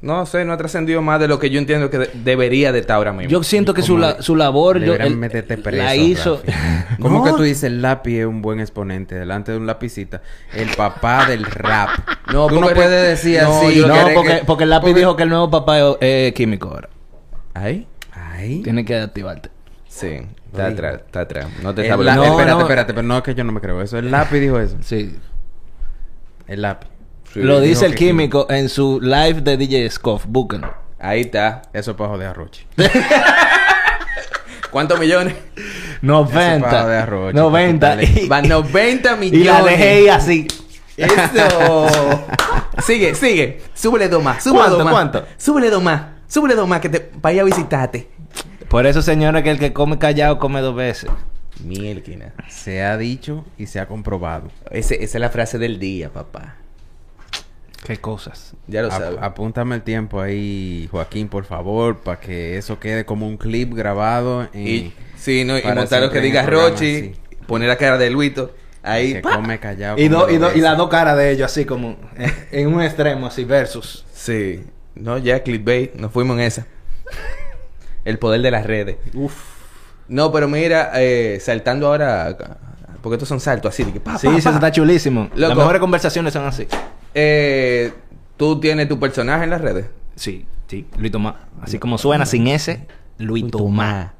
[0.00, 2.78] No sé, no ha trascendido más de lo que yo entiendo que de- debería de
[2.78, 3.30] estar ahora mismo.
[3.30, 6.40] Yo siento que su, la- su labor yo, preso, la hizo.
[7.00, 7.24] ¿Cómo No.
[7.24, 10.22] que tú dices el lápiz es un buen exponente delante de un lapicita?
[10.54, 11.90] El papá del rap.
[12.32, 13.80] No, tú no puedes decir no, así.
[13.80, 16.88] No, porque, que- porque el lápiz porque- dijo que el nuevo papá es, químico ahora.
[17.54, 17.88] ¿Ahí?
[18.12, 18.60] Ay.
[18.62, 19.50] Tienes que activarte.
[19.88, 20.20] Sí,
[20.52, 21.46] está atrás, está atrás.
[21.60, 22.22] No te El está hablando.
[22.24, 22.60] No, espérate, no.
[22.60, 23.98] espérate, pero no es que yo no me creo eso.
[23.98, 24.76] El lápiz dijo eso.
[24.80, 25.16] Sí.
[26.46, 26.88] El lápiz.
[27.44, 30.24] Lo dice el químico en su live de DJ Scoff.
[30.26, 30.72] Búsquenlo.
[30.98, 31.62] Ahí está.
[31.72, 32.66] Eso es para joder a Roche.
[34.70, 35.34] ¿Cuántos millones?
[36.02, 36.68] 90.
[36.68, 37.98] pago de arroz, 90.
[38.00, 39.40] chico, Y, Van 90 millones.
[39.40, 40.46] y la dejé ahí así.
[40.96, 41.86] Eso.
[42.84, 43.62] sigue, sigue.
[43.74, 44.42] Súbele dos más.
[44.42, 44.92] Súbele ¿Cuánto, dos más.
[44.92, 45.24] cuánto?
[45.36, 46.02] Súbele dos más.
[46.26, 48.08] Súbele dos más que te vaya a visitarte.
[48.68, 51.10] Por eso, señora, que el que come callado come dos veces.
[51.64, 52.34] Mielquina.
[52.48, 54.48] Se ha dicho y se ha comprobado.
[54.70, 56.56] Ese, esa es la frase del día, papá.
[57.84, 58.54] Qué cosas.
[58.66, 59.18] Ya lo sabes.
[59.22, 64.48] apúntame el tiempo ahí, Joaquín, por favor, para que eso quede como un clip grabado
[64.52, 67.00] en, Y, sí, no, y montar lo que diga programa, Rochi.
[67.00, 67.14] sí.
[67.46, 68.54] Poner la cara de Luito.
[68.82, 69.20] Ahí.
[69.22, 69.36] ¡pa!
[69.36, 69.98] come callado.
[69.98, 70.76] Y, do- y, las veces.
[70.76, 74.04] dos caras de ellos, así como en, en un extremo, así, versus.
[74.12, 74.64] Sí.
[74.94, 75.94] No, ya clickbait.
[75.94, 76.66] Nos fuimos en esa.
[78.04, 78.96] El poder de las redes.
[79.14, 79.34] Uf.
[80.08, 82.36] No, pero mira, eh, saltando ahora.
[83.02, 83.84] Porque estos son saltos así.
[83.84, 84.54] De que, pa, Sí, pa, sí, eso pa.
[84.56, 85.30] está chulísimo.
[85.34, 86.66] Las mejores conversaciones son así.
[87.20, 87.92] Eh,
[88.36, 89.86] ¿Tú tienes tu personaje en las redes?
[90.14, 90.86] Sí, sí.
[90.96, 91.34] Luis Tomás.
[91.60, 92.86] Así como suena sin ese,
[93.18, 94.12] Luis Tomás.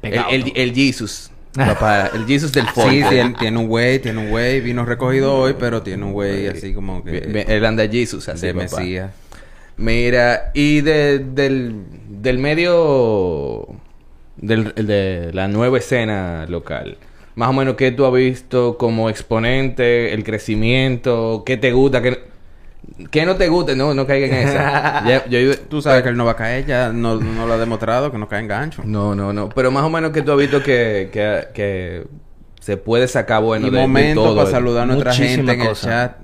[0.00, 1.30] El, el, el Jesus.
[1.52, 2.90] Papá, el Jesus del Ford.
[2.90, 6.46] Sí, tiene, tiene un güey, tiene un güey, vino recogido hoy, pero tiene un güey
[6.46, 7.44] así como que...
[7.46, 8.78] Él anda Jesus, así, de papá.
[8.78, 9.10] Mesías.
[9.76, 13.68] Mira, y de, del, del medio
[14.36, 16.96] del, de la nueva escena local,
[17.34, 21.42] más o menos, ¿qué tú has visto como exponente, el crecimiento?
[21.44, 22.00] ¿Qué te gusta?
[22.00, 22.18] ¿Qué,
[23.10, 23.74] qué no te gusta?
[23.74, 25.02] No, no caiga en esa.
[25.06, 27.58] Ya- yo- Tú sabes que él no va a caer, ya no, no lo ha
[27.58, 28.82] demostrado, que no cae en gancho.
[28.84, 29.48] No, no, no.
[29.50, 32.06] Pero más o menos que tú has visto que, que, que
[32.60, 34.36] se puede sacar bueno y de, de momento todo.
[34.36, 35.88] para saludar a nuestra Muchísima gente en el cosa.
[35.88, 36.16] chat.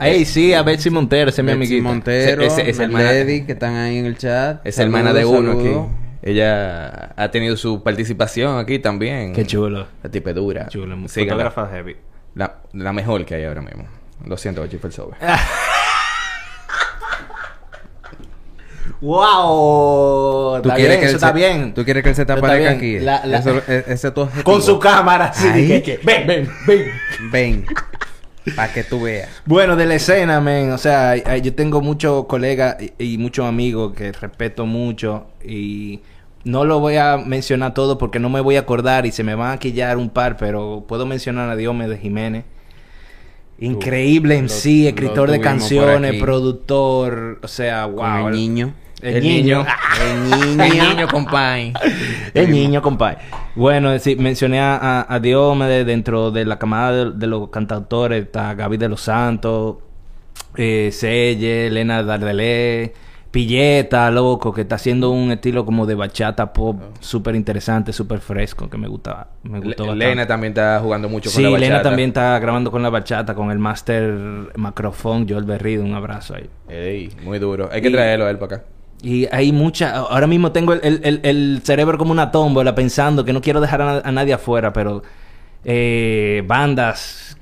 [0.00, 1.88] Ey, sí, a Betsy Montero, ese es mi Betsy amiguita.
[1.88, 4.60] Montero, Ese- ese es el Lady, que están ahí en el chat.
[4.66, 5.96] Es hermana de uno Saludos, aquí.
[6.24, 9.32] Ella ha tenido su participación aquí también.
[9.32, 9.86] Qué chulo.
[10.02, 10.66] La tipa es dura.
[10.68, 10.96] Chulo.
[11.08, 11.96] Fotógrafa heavy.
[12.34, 13.84] La, la mejor que hay ahora mismo.
[14.26, 15.16] Lo siento, Chifel Sobe.
[19.02, 20.62] ¡Wow!
[20.62, 21.74] ¿Tú Está quieres bien, que eso está se- bien.
[21.74, 22.98] ¿Tú quieres que él se te aparezca aquí?
[23.00, 24.44] La- la- Eso- e- ese es tu objetivo.
[24.44, 26.84] Con su cámara, que- que- ven, ven, ven.
[27.32, 27.66] Ven.
[28.56, 29.28] Para que tú veas.
[29.44, 30.72] Bueno, de la escena, men.
[30.72, 35.26] O sea, yo tengo muchos colegas y, y muchos amigos que respeto mucho.
[35.44, 36.00] Y
[36.44, 39.34] no lo voy a mencionar todo porque no me voy a acordar y se me
[39.34, 40.36] van a quillar un par.
[40.36, 42.44] Pero puedo mencionar a Diomedes Jiménez.
[43.58, 47.38] Increíble en sí, escritor de canciones, productor.
[47.42, 48.28] O sea, wow.
[48.30, 48.74] Niño.
[49.02, 49.64] El, El niño.
[49.64, 49.66] niño.
[50.00, 50.56] El
[50.96, 51.72] niño, compadre.
[52.34, 53.18] El niño, compadre.
[53.54, 58.22] Bueno, sí, mencioné a, a, Diomedes dentro de la camada de, de los cantautores.
[58.24, 59.76] Está Gaby de los Santos,
[60.56, 62.94] eh, Selle, Elena Dardelé,
[63.30, 68.68] Pilleta, loco, que está haciendo un estilo como de bachata pop súper interesante, súper fresco,
[68.70, 70.06] que me gusta, me gustó Le- bastante.
[70.06, 71.66] Lena también está jugando mucho con Sí, la bachata.
[71.66, 74.14] Elena también está grabando con la bachata, con el máster
[74.56, 76.48] Macrofón, Joel Berrido, un abrazo ahí.
[76.68, 77.68] Ey, muy duro.
[77.72, 78.64] Hay que Y- traerlo a él para acá.
[79.02, 79.96] Y hay mucha...
[79.96, 84.12] Ahora mismo tengo el, el- cerebro como una tómbola pensando que no quiero dejar a,
[84.12, 85.02] nadie afuera, pero...
[85.64, 87.36] eh, bandas...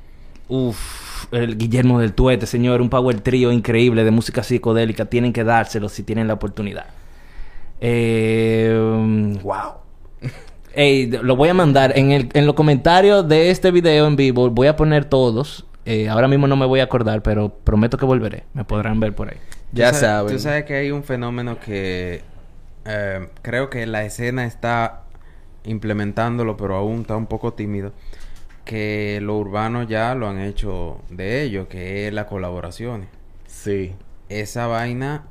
[0.49, 1.33] Uf...
[1.33, 5.05] el Guillermo del Tuete, señor, un power trío increíble de música psicodélica.
[5.05, 6.87] Tienen que dárselo si tienen la oportunidad.
[7.81, 9.73] Eh, wow.
[10.73, 14.51] Ey, lo voy a mandar en, el, en los comentarios de este video en vivo.
[14.51, 15.67] Voy a poner todos.
[15.85, 18.45] Eh, ahora mismo no me voy a acordar, pero prometo que volveré.
[18.55, 19.39] Me podrán ver por ahí.
[19.73, 20.33] Ya Tú sa- saben.
[20.37, 22.23] Tú sabes que hay un fenómeno que
[22.85, 25.03] eh, creo que la escena está
[25.65, 27.93] implementándolo, pero aún está un poco tímido.
[28.65, 33.09] Que los urbanos ya lo han hecho de ellos, que es las colaboraciones.
[33.47, 33.95] Sí.
[34.29, 35.25] Esa vaina,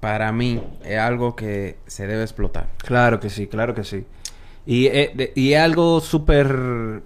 [0.00, 2.68] para mí, es algo que se debe explotar.
[2.78, 4.04] Claro que sí, claro que sí.
[4.66, 7.02] Y, eh, de- y es algo súper...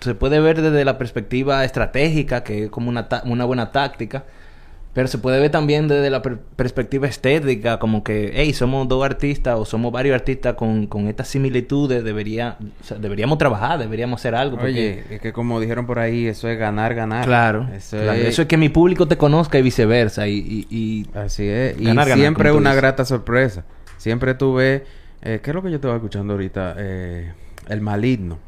[0.00, 4.24] Se puede ver desde la perspectiva estratégica, que es como una, ta- una buena táctica.
[4.92, 9.04] Pero se puede ver también desde la per- perspectiva estética, como que, hey, somos dos
[9.04, 14.20] artistas o somos varios artistas con, con estas similitudes, debería, o sea, deberíamos trabajar, deberíamos
[14.20, 14.56] hacer algo.
[14.56, 17.24] porque- Oye, es que como dijeron por ahí, eso es ganar, ganar.
[17.24, 18.14] claro, Eso, claro.
[18.14, 18.26] es...
[18.30, 20.26] Eso es que mi público te conozca y viceversa.
[20.26, 21.78] Y, y- y- Así es.
[21.80, 22.82] Y Ganar, siempre una dices.
[22.82, 23.64] grata sorpresa.
[23.96, 24.82] Siempre tú ves...
[25.22, 26.74] eh, ¿Qué es lo que yo estaba escuchando ahorita?
[26.78, 27.32] Eh,
[27.68, 28.38] el maligno.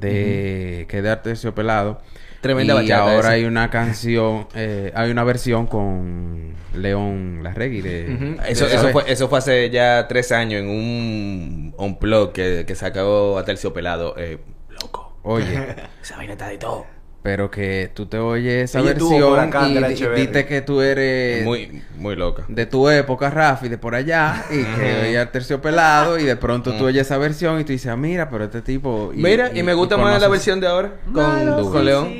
[0.00, 0.86] De...
[0.88, 1.98] Que de.
[2.40, 3.30] Tremenda y bachata ahora esa.
[3.30, 4.46] hay una canción...
[4.54, 8.36] eh, hay una versión con León Larregui de...
[8.46, 12.64] Eso, de- eso, fue, eso fue hace ya tres años en un, un blog que,
[12.66, 14.14] que sacó a Terciopelado.
[14.18, 14.38] Eh,
[14.80, 15.16] loco.
[15.22, 16.84] Oye, Esa vaina está de todo.
[17.24, 20.26] Pero que tú te oyes esa Ella versión acá, y de la di- Echeverri.
[20.26, 21.42] dite que tú eres...
[21.42, 22.44] Muy, muy loca.
[22.48, 26.84] de tu época, Rafi, de por allá, y que al terciopelado, y de pronto tú
[26.84, 29.10] oyes esa versión y tú dices, ah, mira, pero este tipo...
[29.14, 32.12] Mira, y, me gusta más la versión de ahora con, con León.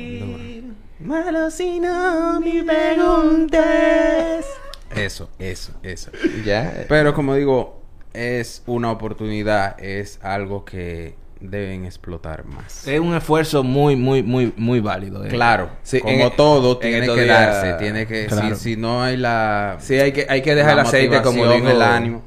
[1.01, 3.63] Malo si no me preguntes.
[4.95, 6.09] Eso, eso, eso.
[6.43, 6.85] Ya.
[6.89, 7.79] Pero como digo,
[8.11, 12.87] es una oportunidad, es algo que deben explotar más.
[12.87, 15.23] Es un esfuerzo muy, muy, muy, muy válido.
[15.25, 15.29] eh.
[15.29, 17.27] Claro, Sí, como en- todo en tiene que días-
[17.61, 18.25] darse, tiene que...
[18.27, 18.55] Claro.
[18.55, 19.77] Si, si no hay la...
[19.79, 21.69] Sí, hay que, hay que dejar el aceite como dijo...
[21.69, 22.23] el ánimo.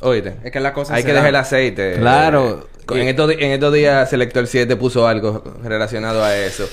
[0.00, 0.36] Oíste.
[0.44, 1.94] Es que la cosa Hay que dejar el aceite.
[1.98, 2.68] Claro.
[2.90, 6.66] Eh, En estos, en estos días Selector 7 puso algo relacionado a eso.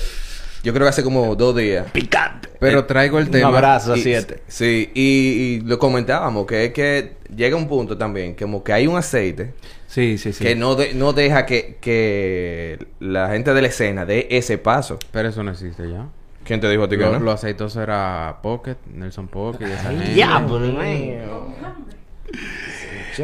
[0.66, 1.86] Yo creo que hace como dos días.
[1.92, 2.48] Picante.
[2.58, 3.48] Pero traigo el Un tema...
[3.48, 4.40] abrazo a Y- siete.
[4.48, 8.86] Sí, y, y lo comentábamos, que es que llega un punto también, como que hay
[8.88, 9.52] un aceite
[9.86, 10.42] Sí, sí, sí.
[10.42, 14.98] que no, de- no deja que, que la gente de la escena dé ese paso.
[15.12, 16.08] Pero eso no existe ya.
[16.42, 17.18] ¿Quién te dijo a ti que no?
[17.20, 19.90] lo aceitoso era Pocket, Nelson Pocket y esa.
[19.90, 20.58] Diablo,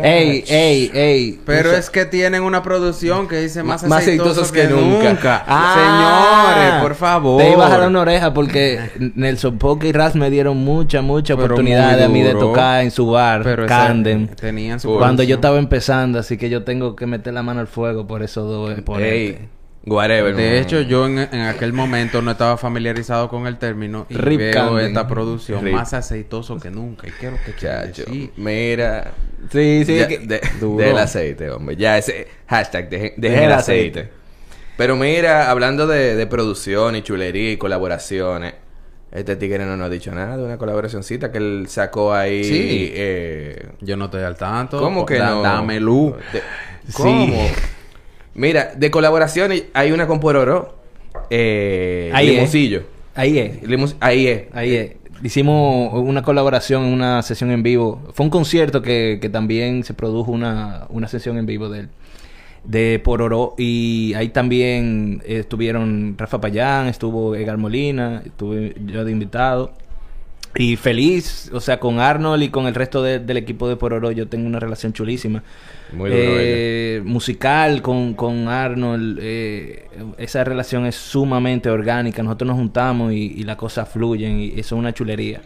[0.01, 1.41] Ey, ey, ey.
[1.45, 5.09] Pero es que tienen una producción que dice más, Más aceitosos, aceitosos que, que nunca.
[5.11, 5.45] nunca.
[5.47, 7.41] Ah, Señores, por favor.
[7.43, 8.81] Te iba a jalar una oreja porque
[9.15, 12.91] Nelson Poque y Raz me dieron mucha, mucha Pero oportunidad a mí de tocar en
[12.91, 14.29] su bar, Pero Candem.
[14.29, 17.67] tenían su Cuando yo estaba empezando, así que yo tengo que meter la mano al
[17.67, 19.13] fuego por esos dos exponentes.
[19.41, 19.49] Ey,
[19.87, 20.35] whatever.
[20.35, 24.39] De hecho, yo en, en aquel momento no estaba familiarizado con el término y Rip
[24.39, 24.87] veo Camden.
[24.87, 25.75] esta producción Rip.
[25.75, 27.07] más aceitoso que nunca.
[27.09, 28.33] ¿Y lo que Chacho, decir?
[28.37, 29.13] mira.
[29.51, 30.41] Sí, sí, Ya, que- de-
[30.77, 31.77] del aceite, hombre.
[31.77, 34.01] Ya ese hashtag, dejen, Dejen el aceite.
[34.01, 34.23] aceite.
[34.77, 38.55] Pero mira, hablando de, de producción y chulería y colaboraciones,
[39.11, 42.43] este tigre no nos ha dicho nada de una colaboracioncita que él sacó ahí.
[42.45, 42.91] Sí.
[42.95, 44.81] eh, Yo no estoy al tanto.
[44.81, 45.43] ¿Cómo que Da- no?
[45.43, 46.15] Dame luz.
[46.33, 46.43] De-
[46.95, 47.37] ¿Cómo?
[48.35, 50.77] Mira, de colaboraciones hay una con Pororó.
[51.31, 52.43] Eh, Ahí es.
[53.15, 53.63] Ahí es.
[53.63, 54.43] Limus- ahí es.
[54.53, 54.93] Ahí es.
[55.23, 58.01] Hicimos una colaboración en una sesión en vivo.
[58.15, 61.89] Fue un concierto que, que también se produjo una, una sesión en vivo de él.
[62.65, 63.55] De Pororó.
[63.59, 69.73] Y ahí también estuvieron Rafa Payán, estuvo Edgar Molina, estuve yo de invitado.
[70.57, 74.11] Y feliz, o sea, con Arnold y con el resto de- del equipo de Pororó
[74.11, 75.43] yo tengo una relación chulísima.
[75.95, 79.87] Muy duro, Eh, musical con, con Arnold, eh,
[80.19, 82.23] esa relación es sumamente orgánica.
[82.23, 85.41] Nosotros nos juntamos y, y las cosas fluyen y eso es una chulería.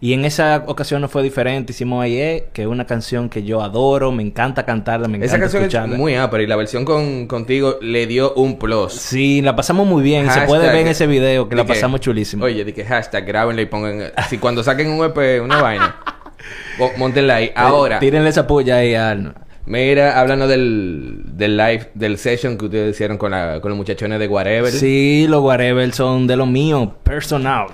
[0.00, 1.72] Y en esa ocasión no fue diferente.
[1.72, 5.40] Hicimos Aye, que es una canción que yo adoro, me encanta cantarla, me encanta Esa
[5.40, 5.94] canción escucharla.
[5.94, 8.92] es muy ápera y la versión con, contigo le dio un plus.
[8.92, 10.30] Sí, la pasamos muy bien.
[10.30, 12.44] Se Hashtag- puede ver en ese video que la de que- pasamos chulísimo.
[12.44, 14.12] Oye, que hashtag grábenla y pongan.
[14.28, 15.96] Si cuando saquen un EP, una vaina,
[16.78, 17.50] mo- montenla ahí.
[17.56, 19.34] Ahora, Tírenle esa puya ahí a Arnold.
[19.68, 24.18] Mira, hablando del, del live, del session que ustedes hicieron con, la, con los muchachones
[24.18, 27.66] de Whatever, Sí, los whatever son de los míos, personal.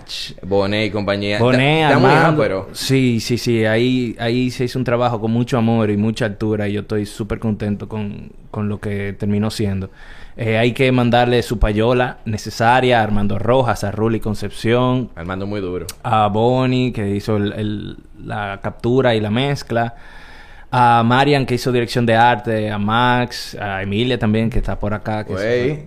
[0.42, 1.38] Bonet y compañía.
[1.38, 2.42] Boné, Está- está muy Armando.
[2.42, 2.68] ápero.
[2.72, 3.64] Sí, sí, sí.
[3.64, 6.68] Ahí, ahí se hizo un trabajo con mucho amor y mucha altura.
[6.68, 9.90] Y yo estoy súper contento con, con lo que terminó siendo.
[10.36, 15.61] Eh, hay que mandarle su payola necesaria a Armando Rojas, a Ruli Concepción, Armando muy
[15.61, 15.86] duro.
[16.03, 19.95] a Bonnie, que hizo el- el- la captura y la mezcla,
[20.76, 24.92] a Marian que hizo dirección de arte, a Max, a Emilia también que está por
[24.92, 25.32] acá, que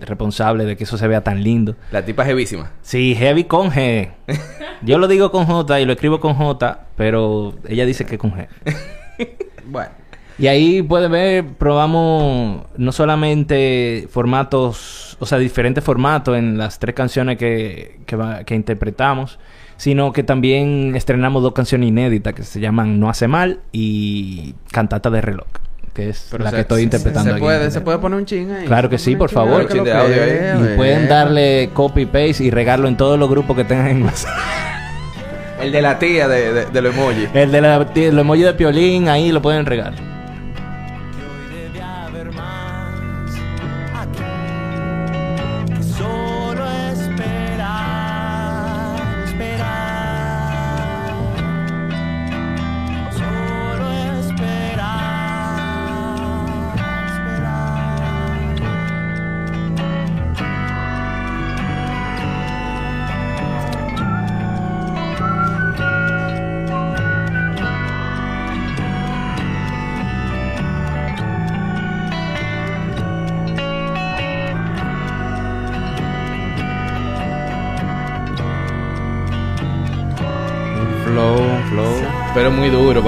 [0.08, 1.76] responsable de que eso se vea tan lindo.
[1.92, 2.56] La tipa es.
[2.80, 4.10] Sí, heavy con G.
[4.82, 8.32] Yo lo digo con J y lo escribo con J, pero ella dice que con
[8.32, 8.46] G.
[9.66, 9.90] Bueno.
[10.38, 16.94] Y ahí puedes ver, probamos no solamente formatos, o sea, diferentes formatos en las tres
[16.94, 19.38] canciones que, que, va- que interpretamos,
[19.78, 25.08] sino que también estrenamos dos canciones inéditas que se llaman No hace mal y Cantata
[25.08, 25.46] de reloj,
[25.94, 27.40] que es Pero la se- que estoy se- interpretando Se aquí.
[27.40, 28.66] puede, se puede poner un ching ahí.
[28.66, 29.66] Claro que sí, por favor.
[29.72, 30.72] ching, de audio ahí.
[30.74, 34.36] Y pueden darle copy paste y regarlo en todos los grupos que tengan en WhatsApp.
[35.62, 37.28] El de la tía de, de, de los emojis.
[37.34, 39.94] El de la, el emoji de piolín, ahí lo pueden regar.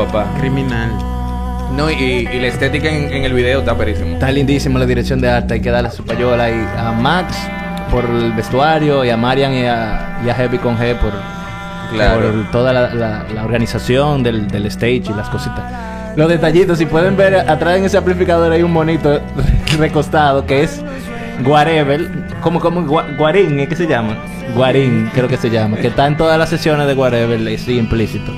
[0.07, 0.27] Papá.
[0.41, 0.91] Criminal.
[1.77, 1.95] No, y,
[2.33, 4.15] y la estética en, en el video está perísimo.
[4.15, 5.55] Está lindísimo la dirección de arte.
[5.55, 6.49] Hay que darle su payola
[6.79, 7.37] a Max
[7.91, 11.13] por el vestuario y a Marian y a, y a Heavy con G por,
[11.93, 12.21] Claro.
[12.33, 15.65] por toda la, la- la organización del, del stage y las cositas.
[16.17, 19.21] Los detallitos, si pueden ver atrás en ese amplificador hay un monito
[19.79, 20.83] recostado que es
[21.45, 23.69] Guarevel, como como Gua- Guarín, ¿eh?
[23.69, 24.17] ¿qué se llama?
[24.55, 28.33] Guarín, creo que se llama, que está en todas las sesiones de Guarevel, sí, implícito.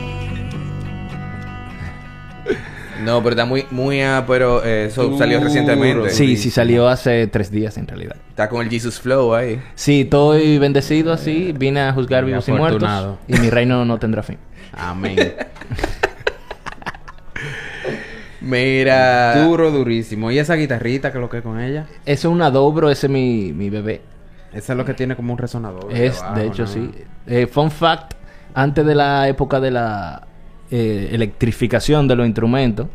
[3.02, 6.10] No, pero está muy, muy, ah, pero eh, eso salió recientemente.
[6.10, 8.16] Sí, sí, salió hace tres días en realidad.
[8.28, 9.60] Está con el Jesus Flow ahí.
[9.74, 12.88] Sí, estoy bendecido así, vine a juzgar vivos y muertos
[13.28, 14.38] y mi reino no tendrá fin.
[14.72, 15.34] Amén.
[18.40, 19.44] Mira.
[19.44, 20.30] Duro, durísimo.
[20.30, 21.86] ¿Y esa guitarrita que lo que es con ella?
[22.04, 24.02] Eso es un adobro, ese es mi, mi bebé.
[24.52, 25.92] Esa es lo que tiene como un resonador.
[25.92, 26.68] Es, abajo, de hecho, ¿no?
[26.68, 26.90] sí.
[27.26, 28.14] Eh, fun fact,
[28.54, 30.26] antes de la época de la
[30.72, 32.88] eh, electrificación de los instrumentos,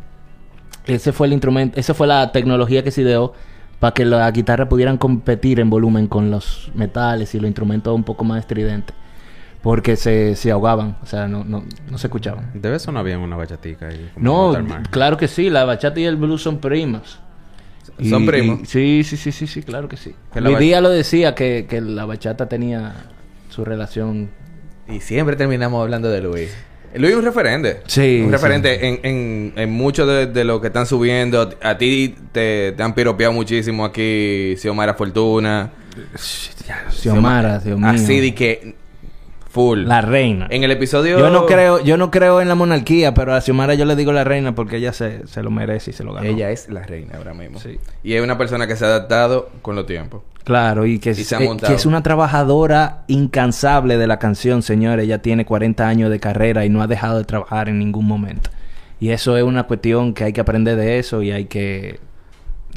[0.86, 3.34] ese fue el instrumento, esa fue la tecnología que se ideó
[3.80, 8.04] para que las guitarras pudieran competir en volumen con los metales y los instrumentos un
[8.04, 8.96] poco más estridentes.
[9.62, 12.52] Porque se, se ahogaban, o sea, no, no, no se escuchaban.
[12.54, 14.10] Debe sonar bien una bachatica ahí.
[14.16, 14.54] No,
[14.92, 17.20] claro que sí, la bachata y el blues son primas.
[18.08, 18.62] ¿Son primos?
[18.62, 20.14] y- sí, sí, sí, sí, sí, claro que sí.
[20.32, 22.94] Que ba- Díaz lo decía que, que la bachata tenía
[23.50, 24.30] su relación.
[24.88, 26.56] Y siempre terminamos hablando de Luis.
[26.98, 27.82] Luis es un referente.
[27.88, 28.32] Sí, Un sí.
[28.32, 31.50] referente en, en, en mucho de, de lo que están subiendo.
[31.62, 35.72] A ti te, te han piropeado muchísimo aquí, Xiomara Fortuna.
[36.92, 37.78] Xiomara, mío.
[37.88, 38.76] Así de que.
[39.58, 39.86] Full.
[39.86, 40.48] La reina.
[40.50, 41.18] En el episodio.
[41.18, 44.12] Yo no creo, yo no creo en la monarquía, pero a Xiomara yo le digo
[44.14, 46.28] la reina porque ella se, se lo merece y se lo ganó.
[46.28, 47.60] Ella es la reina ahora mismo.
[47.60, 47.80] Sí.
[48.04, 50.22] Y es una persona que se ha adaptado con los tiempos.
[50.44, 55.06] Claro, y que, Y es, eh, que es una trabajadora incansable de la canción, señores.
[55.06, 58.50] Ella tiene 40 años de carrera y no ha dejado de trabajar en ningún momento.
[59.00, 62.00] Y eso es una cuestión que hay que aprender de eso y hay que...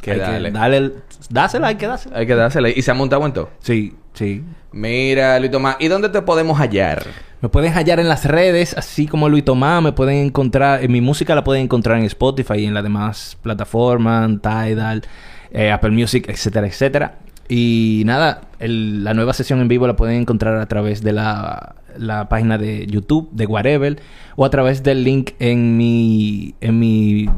[0.02, 0.50] Que hay darle.
[0.50, 0.94] darle el-
[1.28, 2.16] dásela, hay que dársela.
[2.18, 2.70] Hay que dársela.
[2.70, 3.50] Y se ha montado en todo.
[3.60, 4.44] Sí, sí.
[4.72, 5.76] Mira, Luis Tomás.
[5.80, 7.02] ¿Y dónde te podemos hallar?
[7.40, 9.82] Me pueden hallar en las redes, así como Luis Tomás.
[9.82, 10.84] Me pueden encontrar...
[10.84, 15.02] En mi música la pueden encontrar en Spotify y en las demás plataformas, Tidal,
[15.50, 17.18] eh, Apple Music, etcétera, etcétera.
[17.48, 21.74] Y nada, el- la nueva sesión en vivo la pueden encontrar a través de la,
[21.98, 24.00] la página de YouTube de Whatever
[24.36, 27.28] o a través del link en mi, en mi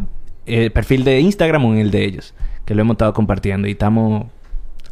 [0.44, 2.34] eh, perfil de Instagram o en el de ellos,
[2.66, 4.26] que lo hemos estado compartiendo y estamos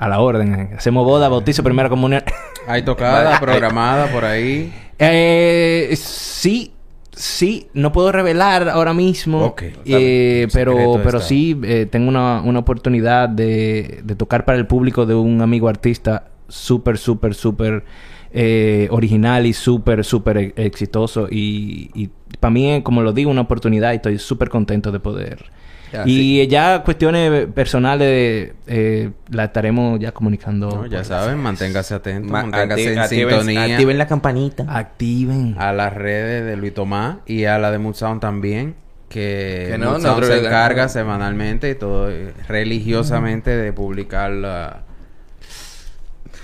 [0.00, 0.70] a la orden.
[0.76, 2.22] Hacemos boda, bautizo, primera comunión.
[2.66, 4.72] Hay tocada programada por ahí.
[4.98, 6.72] Eh, sí,
[7.12, 9.54] sí, no puedo revelar ahora mismo.
[9.84, 11.20] Eh, pero pero está.
[11.20, 15.68] sí, eh, tengo una, una oportunidad de, de tocar para el público de un amigo
[15.68, 17.84] artista súper, súper, súper
[18.32, 21.28] eh, original y súper, súper e- exitoso.
[21.30, 22.08] Y, y
[22.40, 25.44] para mí, como lo digo, una oportunidad y estoy súper contento de poder.
[25.92, 30.68] Ya, y ya cuestiones personales eh, la estaremos ya comunicando.
[30.70, 34.64] No, ya saben, manténgase atento, Ma- manténgase en activen- sintonía activen la campanita.
[34.68, 35.56] Activen.
[35.58, 38.76] a las redes de Luis Tomás y a la de Mood Sound también.
[39.08, 44.82] Que, Que no, nosotros se le- encarga semanalmente y todo eh, religiosamente de publicar la...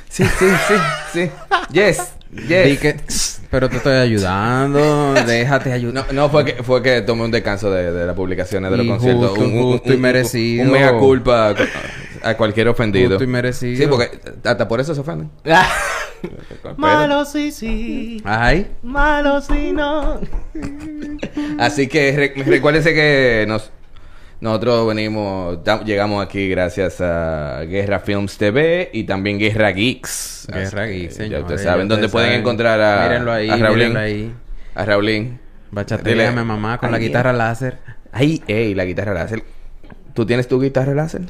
[0.09, 0.75] Sí, sí, sí,
[1.13, 1.31] sí.
[1.73, 2.15] Yes.
[2.49, 2.79] Yes.
[2.79, 2.97] Que-
[3.51, 5.15] Pero te estoy ayudando.
[5.27, 6.07] Déjate ayudar.
[6.09, 8.87] No, no fue que fue que tomé un descanso de, de las publicaciones de los
[8.87, 9.39] Injusto, conciertos.
[9.49, 10.65] injusto y merecido.
[10.67, 11.51] Un, mea culpa
[12.23, 13.11] a, a cualquier ofendido.
[13.11, 13.79] Justo y merecido.
[13.83, 15.31] Sí, porque hasta por eso se ofenden.
[16.77, 18.21] Malo sí, sí.
[18.25, 18.67] Ay.
[18.83, 20.21] Malo sí, no.
[21.59, 23.71] Así que re- recuérdense que nos,
[24.41, 30.49] nosotros venimos, llegamos aquí gracias a Guerra Films TV y también Guerra Geeks.
[30.53, 33.57] Guerra Así Geeks, Ya señores, ustedes ya saben dónde pueden encontrar a, Mírenlo ahí, a
[33.57, 33.79] Raulín.
[33.89, 34.35] mírenlo ahí.
[34.75, 35.41] A Raulín.
[35.71, 37.79] Bachateame, mamá, con la Ay, guitarra láser.
[38.13, 39.43] Ay, ey, la guitarra láser.
[40.15, 41.23] ¿Tú tienes tu guitarra láser?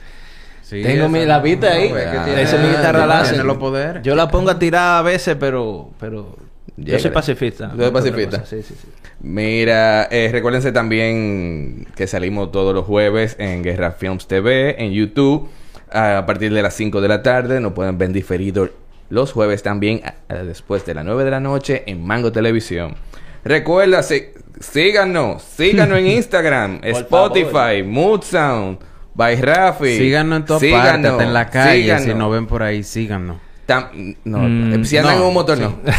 [0.62, 1.90] Sí, Tengo esa- mi la vista ahí.
[1.90, 4.02] No, es que Ah, Esa es mi guitarra tiene láser.
[4.02, 5.90] Yo la pongo a tirar a veces, pero...
[6.00, 6.36] pero...
[6.77, 7.68] Yo soy pacifista.
[7.68, 8.45] No otra pacifista.
[8.45, 8.89] Sí, sí, sí.
[9.20, 15.49] Mira, eh, recuérdense también que salimos todos los jueves en Guerra Films TV, en YouTube,
[15.91, 17.61] a partir de las 5 de la tarde.
[17.61, 18.68] Nos pueden ver diferido
[19.09, 22.95] los jueves también, a- a- después de las 9 de la noche, en Mango Televisión.
[23.45, 24.24] Recuerda, sí-
[24.61, 28.79] síganos, síganos en Instagram, Spotify, Mood Sound,
[29.14, 29.97] by Rafi.
[29.97, 31.81] Síganos en todas partes, en la calle.
[31.83, 32.05] síganos.
[32.05, 33.39] Si nos ven por ahí, síganos.
[33.66, 35.62] Tam- no, Mm, si andan no, en un motor, sí.
[35.64, 35.70] no.
[35.84, 35.92] No,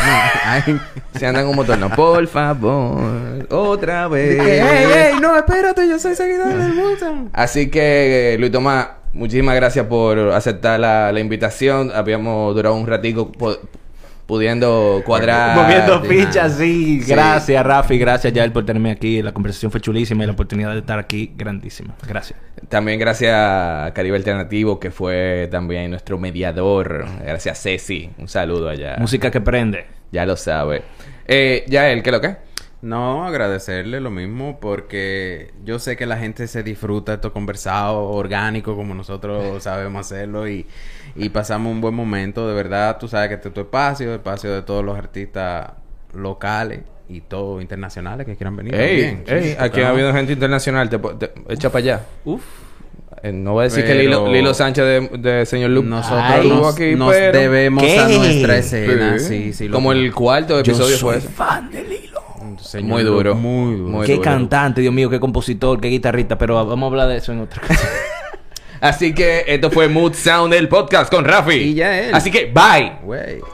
[0.46, 0.80] ay.
[1.20, 1.90] Si andan en un motor, no.
[1.90, 4.40] Por favor, otra vez.
[4.40, 5.20] ¡Ey, ey!
[5.20, 7.30] No, espérate, yo soy seguidor del Mustang.
[7.34, 11.92] Así que, eh, Luis Tomás, muchísimas gracias por aceptar la, la invitación.
[11.94, 13.32] Habíamos durado un ratico
[14.28, 15.56] pudiendo cuadrar.
[15.64, 17.02] Moviendo de fichas, sí.
[17.08, 17.98] Gracias, Rafi.
[17.98, 19.24] Gracias, Yael, por tenerme aquí.
[19.24, 21.96] La conversación fue chulísima y la oportunidad de estar aquí, grandísima.
[22.08, 22.40] Gracias.
[22.70, 27.08] También gracias a Caribe Alternativo, que fue también nuestro mediador.
[27.26, 28.12] Gracias, Ceci.
[28.20, 28.98] Un saludo allá.
[29.00, 29.86] Música que prende.
[30.12, 30.84] Ya lo sabe.
[31.28, 32.36] Eh, ya él, ¿qué es lo que?
[32.82, 38.16] No, agradecerle lo mismo porque yo sé que la gente se disfruta de estos conversados
[38.16, 40.68] orgánicos como nosotros sabemos hacerlo y,
[41.18, 42.48] y pasamos un buen momento.
[42.48, 45.72] De verdad, tú sabes que este es tu espacio, el espacio de todos los artistas
[46.14, 48.76] locales y todos internacionales que quieran venir.
[48.76, 49.24] Ey, también.
[49.28, 50.90] Ey, sí, aquí ha habido gente internacional.
[50.90, 51.00] Te,
[51.50, 52.02] echa para allá.
[52.26, 52.42] Uf.
[53.24, 56.48] Eh, no voy a decir que Lilo, Lilo Sánchez de, de Señor Loop Nosotros Ay.
[56.48, 57.98] nos, aquí, nos pero- debemos ¿Qué?
[58.00, 59.18] a nuestra escena.
[59.18, 59.54] Sí.
[59.54, 61.30] Sí, Como el cuarto Yo episodio soy fue ese.
[61.30, 62.22] fan de Lilo.
[62.60, 63.36] Señor Muy duro.
[63.36, 63.90] Muy duro.
[63.90, 64.24] Muy qué duro.
[64.24, 66.38] cantante, Dios mío, qué compositor, qué guitarrista.
[66.38, 67.62] Pero vamos a hablar de eso en otra.
[68.82, 71.56] Así que esto fue Mood Sound, el podcast con Rafi.
[71.56, 72.14] Y ya él.
[72.14, 73.48] Así que, bye.